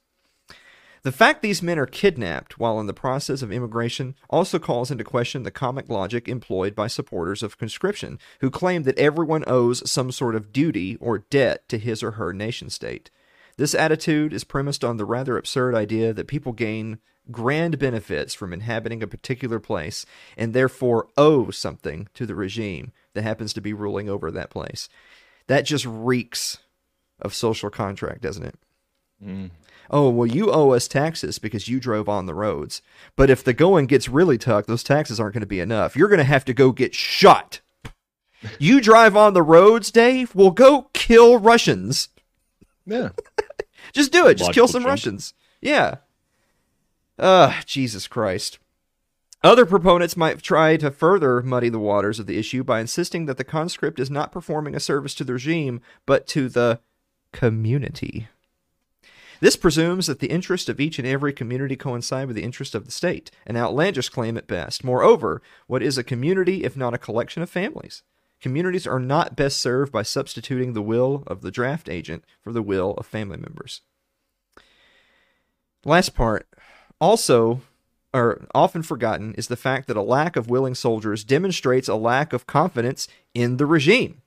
[1.03, 5.03] The fact these men are kidnapped while in the process of immigration also calls into
[5.03, 10.11] question the comic logic employed by supporters of conscription, who claim that everyone owes some
[10.11, 13.11] sort of duty or debt to his or her nation state.
[13.55, 16.97] This attitude is premised on the rather absurd idea that people gain
[17.31, 23.23] grand benefits from inhabiting a particular place and therefore owe something to the regime that
[23.23, 24.87] happens to be ruling over that place.
[25.47, 26.59] That just reeks
[27.19, 28.55] of social contract, doesn't it?
[29.23, 29.51] Mm.
[29.89, 32.81] Oh, well, you owe us taxes because you drove on the roads.
[33.15, 35.95] But if the going gets really tough, those taxes aren't going to be enough.
[35.95, 37.61] You're going to have to go get shot.
[38.59, 40.35] You drive on the roads, Dave?
[40.35, 42.09] Well, go kill Russians.
[42.85, 43.09] Yeah.
[43.93, 44.35] Just do it.
[44.35, 44.85] Just kill some.
[44.85, 45.33] Russians.
[45.61, 45.95] Yeah.
[47.17, 48.59] Uh, Jesus Christ.
[49.45, 53.37] Other proponents might try to further muddy the waters of the issue by insisting that
[53.37, 56.79] the conscript is not performing a service to the regime, but to the
[57.31, 58.27] community.
[59.41, 62.85] This presumes that the interest of each and every community coincide with the interest of
[62.85, 64.83] the state, an outlandish claim at best.
[64.83, 68.01] Moreover, what is a community if not a collection of families?
[68.41, 72.63] Communities are not best served by substituting the will of the draft agent for the
[72.63, 73.81] will of family members.
[75.85, 76.47] Last part.
[76.99, 77.61] Also,
[78.15, 82.31] or often forgotten is the fact that a lack of willing soldiers demonstrates a lack
[82.31, 84.21] of confidence in the regime.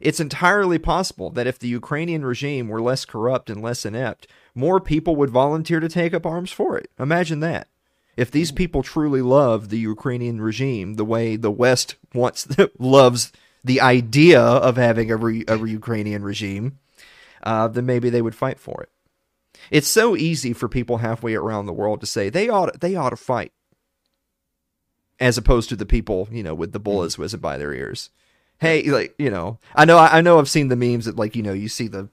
[0.00, 4.80] It's entirely possible that if the Ukrainian regime were less corrupt and less inept, more
[4.80, 6.90] people would volunteer to take up arms for it.
[6.98, 7.68] Imagine that.
[8.18, 12.46] If these people truly love the Ukrainian regime the way the West wants
[12.78, 13.32] loves
[13.64, 16.78] the idea of having a, re, a Ukrainian regime,
[17.42, 18.90] uh, then maybe they would fight for it.
[19.70, 23.10] It's so easy for people halfway around the world to say they ought they ought
[23.10, 23.52] to fight,
[25.18, 26.84] as opposed to the people you know with the mm-hmm.
[26.84, 28.10] bullets whizzing by their ears.
[28.58, 31.42] Hey, like you know, I know I know I've seen the memes that like you
[31.42, 32.08] know you see the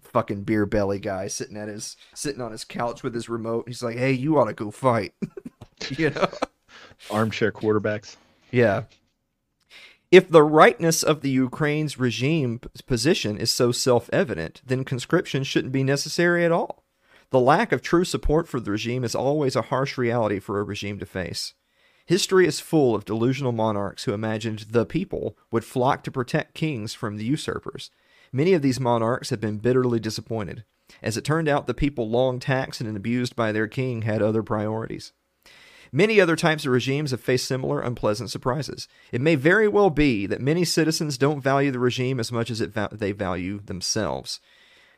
[0.00, 3.68] fucking beer belly guy sitting at his sitting on his couch with his remote.
[3.68, 5.14] He's like, "Hey, you ought to go fight,"
[5.90, 6.28] you know.
[7.10, 8.16] Armchair quarterbacks.
[8.50, 8.84] Yeah.
[10.10, 15.72] If the rightness of the Ukraine's regime position is so self evident, then conscription shouldn't
[15.72, 16.84] be necessary at all.
[17.30, 20.64] The lack of true support for the regime is always a harsh reality for a
[20.64, 21.52] regime to face.
[22.06, 26.94] History is full of delusional monarchs who imagined the people would flock to protect kings
[26.94, 27.90] from the usurpers.
[28.32, 30.64] Many of these monarchs have been bitterly disappointed.
[31.02, 34.42] As it turned out, the people long taxed and abused by their king had other
[34.42, 35.12] priorities.
[35.92, 38.88] Many other types of regimes have faced similar unpleasant surprises.
[39.12, 42.60] It may very well be that many citizens don't value the regime as much as
[42.60, 44.40] va- they value themselves.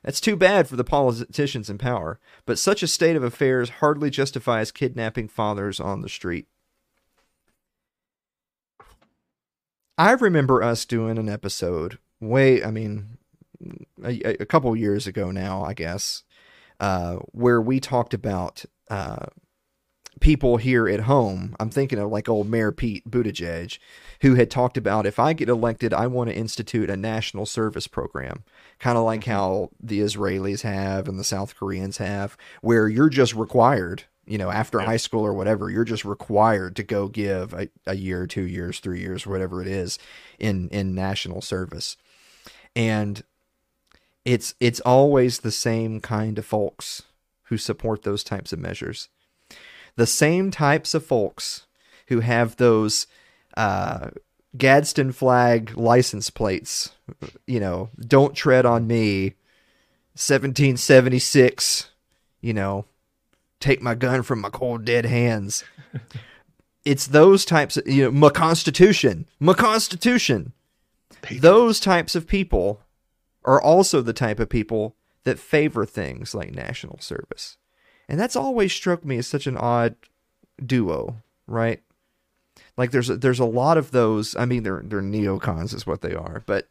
[0.02, 4.08] That's too bad for the politicians in power, but such a state of affairs hardly
[4.08, 6.46] justifies kidnapping fathers on the street.
[9.98, 13.18] I remember us doing an episode way, I mean,
[14.02, 16.22] a, a couple years ago now, I guess,
[16.80, 19.26] uh, where we talked about uh,
[20.20, 21.56] people here at home.
[21.58, 23.78] I'm thinking of like old Mayor Pete Buttigieg,
[24.20, 27.86] who had talked about if I get elected, I want to institute a national service
[27.86, 28.44] program,
[28.78, 29.30] kind of like mm-hmm.
[29.30, 34.04] how the Israelis have and the South Koreans have, where you're just required.
[34.26, 37.96] You know, after high school or whatever, you're just required to go give a, a
[37.96, 39.98] year, two years, three years, whatever it is,
[40.38, 41.96] in in national service,
[42.76, 43.24] and
[44.24, 47.02] it's it's always the same kind of folks
[47.44, 49.08] who support those types of measures
[49.96, 51.66] the same types of folks
[52.08, 53.06] who have those
[53.56, 54.10] uh,
[54.56, 56.90] Gadsden flag license plates,
[57.46, 59.34] you know, don't tread on me,
[60.14, 61.90] 1776,
[62.40, 62.84] you know,
[63.60, 65.62] take my gun from my cold dead hands.
[66.84, 70.52] it's those types of, you know, my constitution, my constitution.
[71.30, 72.80] Those types of people
[73.44, 77.56] are also the type of people that favor things like national service.
[78.10, 79.94] And that's always struck me as such an odd
[80.64, 81.80] duo, right?
[82.76, 84.34] Like there's a, there's a lot of those.
[84.34, 86.66] I mean, they're they're neocons is what they are, but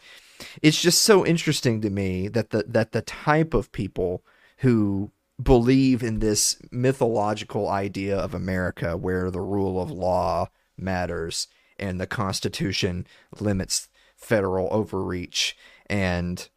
[0.61, 4.21] it's just so interesting to me that the that the type of people
[4.57, 5.11] who
[5.41, 11.47] believe in this mythological idea of America where the rule of law matters
[11.79, 13.07] and the Constitution
[13.39, 13.87] limits
[14.17, 15.55] federal overreach
[15.89, 16.49] and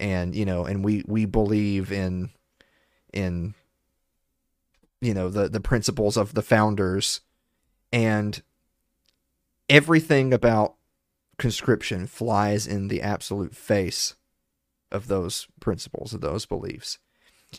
[0.00, 2.30] and you know and we we believe in
[3.12, 3.54] in
[5.06, 7.20] you know the the principles of the founders
[7.92, 8.42] and
[9.68, 10.74] everything about
[11.38, 14.16] conscription flies in the absolute face
[14.90, 16.98] of those principles of those beliefs.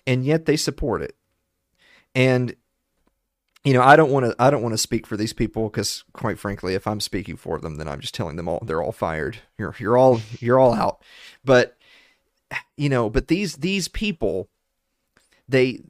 [0.06, 1.16] And yet they support it.
[2.14, 2.56] And
[3.64, 6.06] you know i don't want to i don't want to speak for these people because
[6.14, 8.92] quite frankly if i'm speaking for them then i'm just telling them all they're all
[8.92, 9.40] fired.
[9.58, 11.02] You're you're all you're all out.
[11.46, 11.78] But
[12.76, 14.50] you know but these these people
[15.48, 15.82] they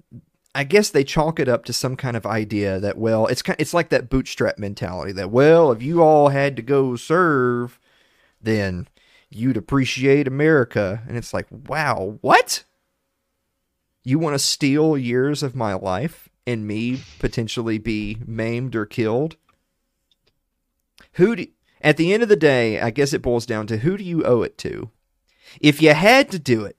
[0.58, 3.56] I guess they chalk it up to some kind of idea that well, it's kind,
[3.60, 7.80] it's like that bootstrap mentality that well, if you all had to go serve,
[8.42, 8.88] then
[9.30, 12.64] you'd appreciate America, and it's like, wow, what?
[14.04, 19.36] You want to steal years of my life and me potentially be maimed or killed?
[21.14, 21.48] Who do,
[21.82, 24.24] at the end of the day, I guess it boils down to who do you
[24.24, 24.90] owe it to?
[25.62, 26.78] If you had to do it,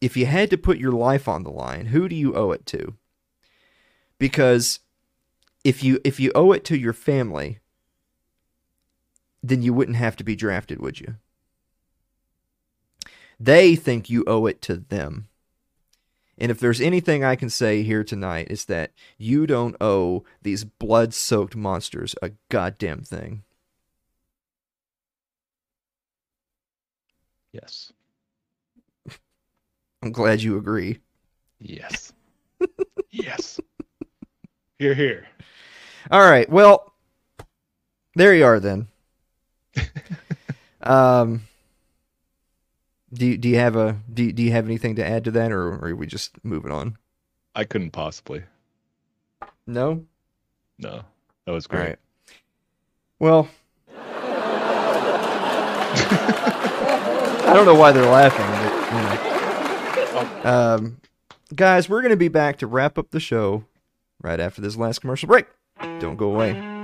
[0.00, 2.64] if you had to put your life on the line, who do you owe it
[2.64, 2.94] to?
[4.20, 4.78] Because
[5.64, 7.58] if you if you owe it to your family
[9.42, 11.16] then you wouldn't have to be drafted would you
[13.40, 15.26] they think you owe it to them
[16.38, 20.64] and if there's anything i can say here tonight it's that you don't owe these
[20.64, 23.42] blood-soaked monsters a goddamn thing
[27.52, 27.92] Yes.
[30.02, 31.00] i'm glad you agree
[31.62, 32.12] Yes.
[33.10, 33.60] yes.
[34.80, 35.28] Here, here.
[36.10, 36.48] All right.
[36.48, 36.94] Well,
[38.14, 38.88] there you are then.
[40.80, 41.42] um,
[43.12, 45.30] do you, do you have a do you, do you have anything to add to
[45.32, 46.96] that, or, or are we just moving on?
[47.54, 48.44] I couldn't possibly.
[49.66, 50.06] No.
[50.78, 51.02] No,
[51.44, 51.80] that was great.
[51.80, 51.98] right.
[53.18, 53.50] Well,
[57.44, 58.72] I don't know why they're laughing, but
[60.06, 60.50] you know.
[60.50, 61.02] Um,
[61.54, 63.66] guys, we're gonna be back to wrap up the show
[64.22, 65.46] right after this last commercial break.
[66.00, 66.80] Don't go away.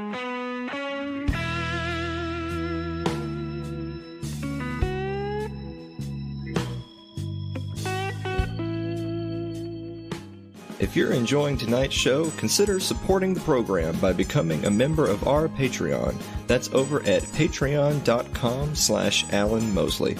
[10.78, 15.48] If you're enjoying tonight's show, consider supporting the program by becoming a member of our
[15.48, 16.14] Patreon.
[16.46, 20.16] That's over at patreon.com slash Alan Mosley.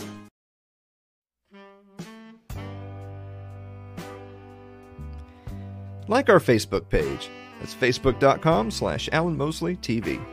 [6.09, 7.28] Like our Facebook page.
[7.61, 10.24] That's facebook.com slash Alan Mosley TV.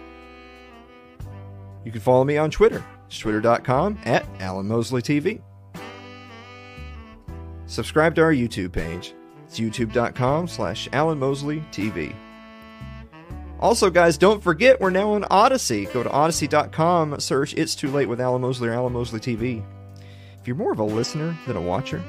[1.86, 5.42] You can follow me on Twitter It's twitter.com at Alan Mosley TV.
[7.66, 9.14] Subscribe to our YouTube page.
[9.46, 12.16] It's youtube.com slash Alan Mosley TV.
[13.60, 15.92] Also, guys, don't forget we're now on Odysee.
[15.94, 19.64] Go to odysee.com, search It's Too Late with Alan Mosley or Alan Mosley TV.
[20.42, 22.04] If you're more of a listener than a watcher,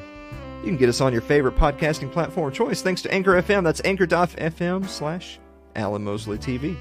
[0.65, 3.65] you can get us on your favorite podcasting platform of choice thanks to Anchor FM.
[3.65, 5.39] That's anchor.fm slash
[5.77, 6.77] Alan Mosley TV.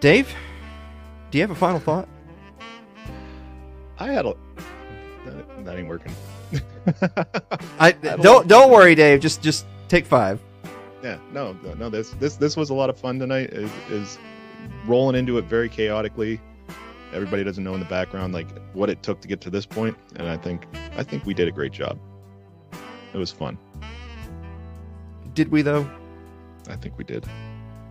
[0.00, 0.34] Dave,
[1.30, 2.08] do you have a final thought?
[3.98, 4.34] I had a
[5.24, 6.12] that, that ain't working.
[7.78, 9.20] I don't don't worry, Dave.
[9.20, 10.40] Just just take five.
[11.02, 11.90] Yeah, no, no, no.
[11.90, 13.50] This this this was a lot of fun tonight.
[13.50, 14.18] Is is
[14.86, 16.40] rolling into it very chaotically.
[17.12, 19.96] Everybody doesn't know in the background like what it took to get to this point,
[20.16, 21.98] and I think I think we did a great job.
[23.12, 23.58] It was fun.
[25.34, 25.88] Did we though?
[26.68, 27.26] I think we did.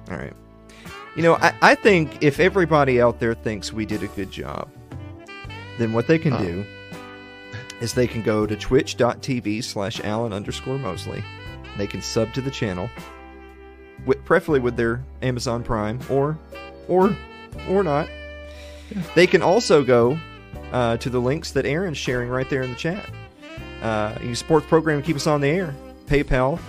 [0.10, 0.34] All right.
[1.16, 4.70] You know, I, I think if everybody out there thinks we did a good job,
[5.78, 6.38] then what they can Oh.
[6.38, 6.66] do
[7.82, 11.24] is they can go to twitch.tv slash Alan underscore Mosley.
[11.78, 12.90] They can sub to the channel,
[14.06, 16.38] with, preferably with their Amazon Prime or
[16.88, 17.16] or
[17.70, 18.08] or not.
[19.16, 20.18] They can also go
[20.72, 23.10] uh, to the links that Aaron's sharing right there in the chat.
[23.82, 25.74] Uh, you support the program and keep us on the air.
[26.08, 26.60] PayPal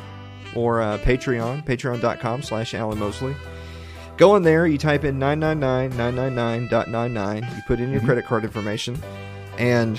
[0.55, 3.35] or uh, Patreon, patreon.com slash Alan Mosley.
[4.17, 9.03] Go in there, you type in 999-999.99, you put in your credit card information,
[9.59, 9.99] and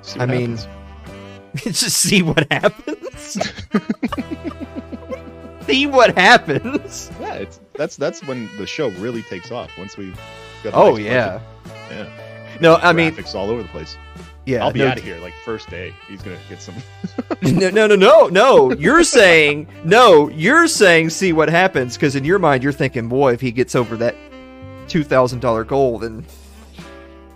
[0.00, 0.58] See I mean,
[1.56, 3.36] just see what happens.
[5.66, 7.10] see what happens.
[7.20, 9.70] yeah, it's that's that's when the show really takes off.
[9.76, 10.14] Once we
[10.72, 11.40] Oh nice yeah.
[11.90, 12.58] yeah.
[12.60, 13.96] No, I mean, graphics all over the place.
[14.46, 14.64] yeah.
[14.64, 15.94] I'll be no, out of here like first day.
[16.08, 16.74] He's gonna get some.
[17.42, 18.72] no, no, no, no, no.
[18.72, 20.28] You're saying no.
[20.28, 23.74] You're saying see what happens because in your mind you're thinking, boy, if he gets
[23.74, 24.16] over that
[24.88, 26.24] two thousand dollar goal, then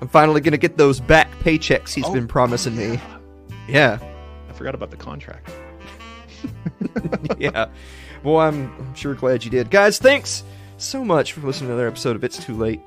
[0.00, 3.00] I'm finally gonna get those back paychecks he's Oh, been promising me.
[3.68, 3.98] Yeah,
[4.48, 5.50] I forgot about the contract.
[7.38, 7.66] yeah.
[8.24, 9.98] Well, I'm, I'm sure glad you did, guys.
[9.98, 10.42] Thanks
[10.84, 12.80] so much for listening to another episode of It's Too Late,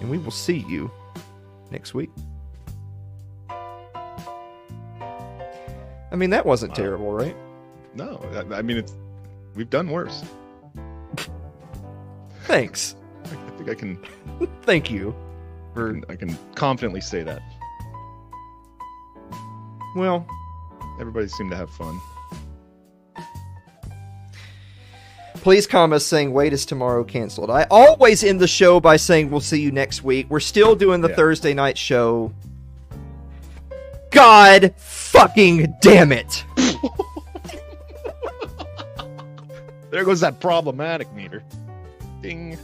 [0.00, 0.90] and we will see you
[1.70, 2.10] next week.
[6.10, 6.76] I mean, that wasn't Wow.
[6.76, 7.36] terrible, right?
[7.94, 8.94] No, I, I mean it's
[9.54, 10.22] we've done worse.
[12.44, 12.96] Thanks.
[13.24, 13.98] I think I can
[14.62, 15.14] Thank you.
[15.74, 17.40] For I can confidently say that.
[19.96, 20.26] well,
[21.00, 21.98] Everybody seemed to have fun.
[25.42, 27.50] Please comment saying wait is tomorrow canceled.
[27.50, 30.26] I always end the show by saying we'll see you next week.
[30.30, 31.16] We're still doing the Yeah.
[31.16, 32.32] Thursday night show.
[34.10, 36.44] God fucking damn it.
[39.92, 41.44] There goes that problematic meter.
[42.22, 42.58] Ding.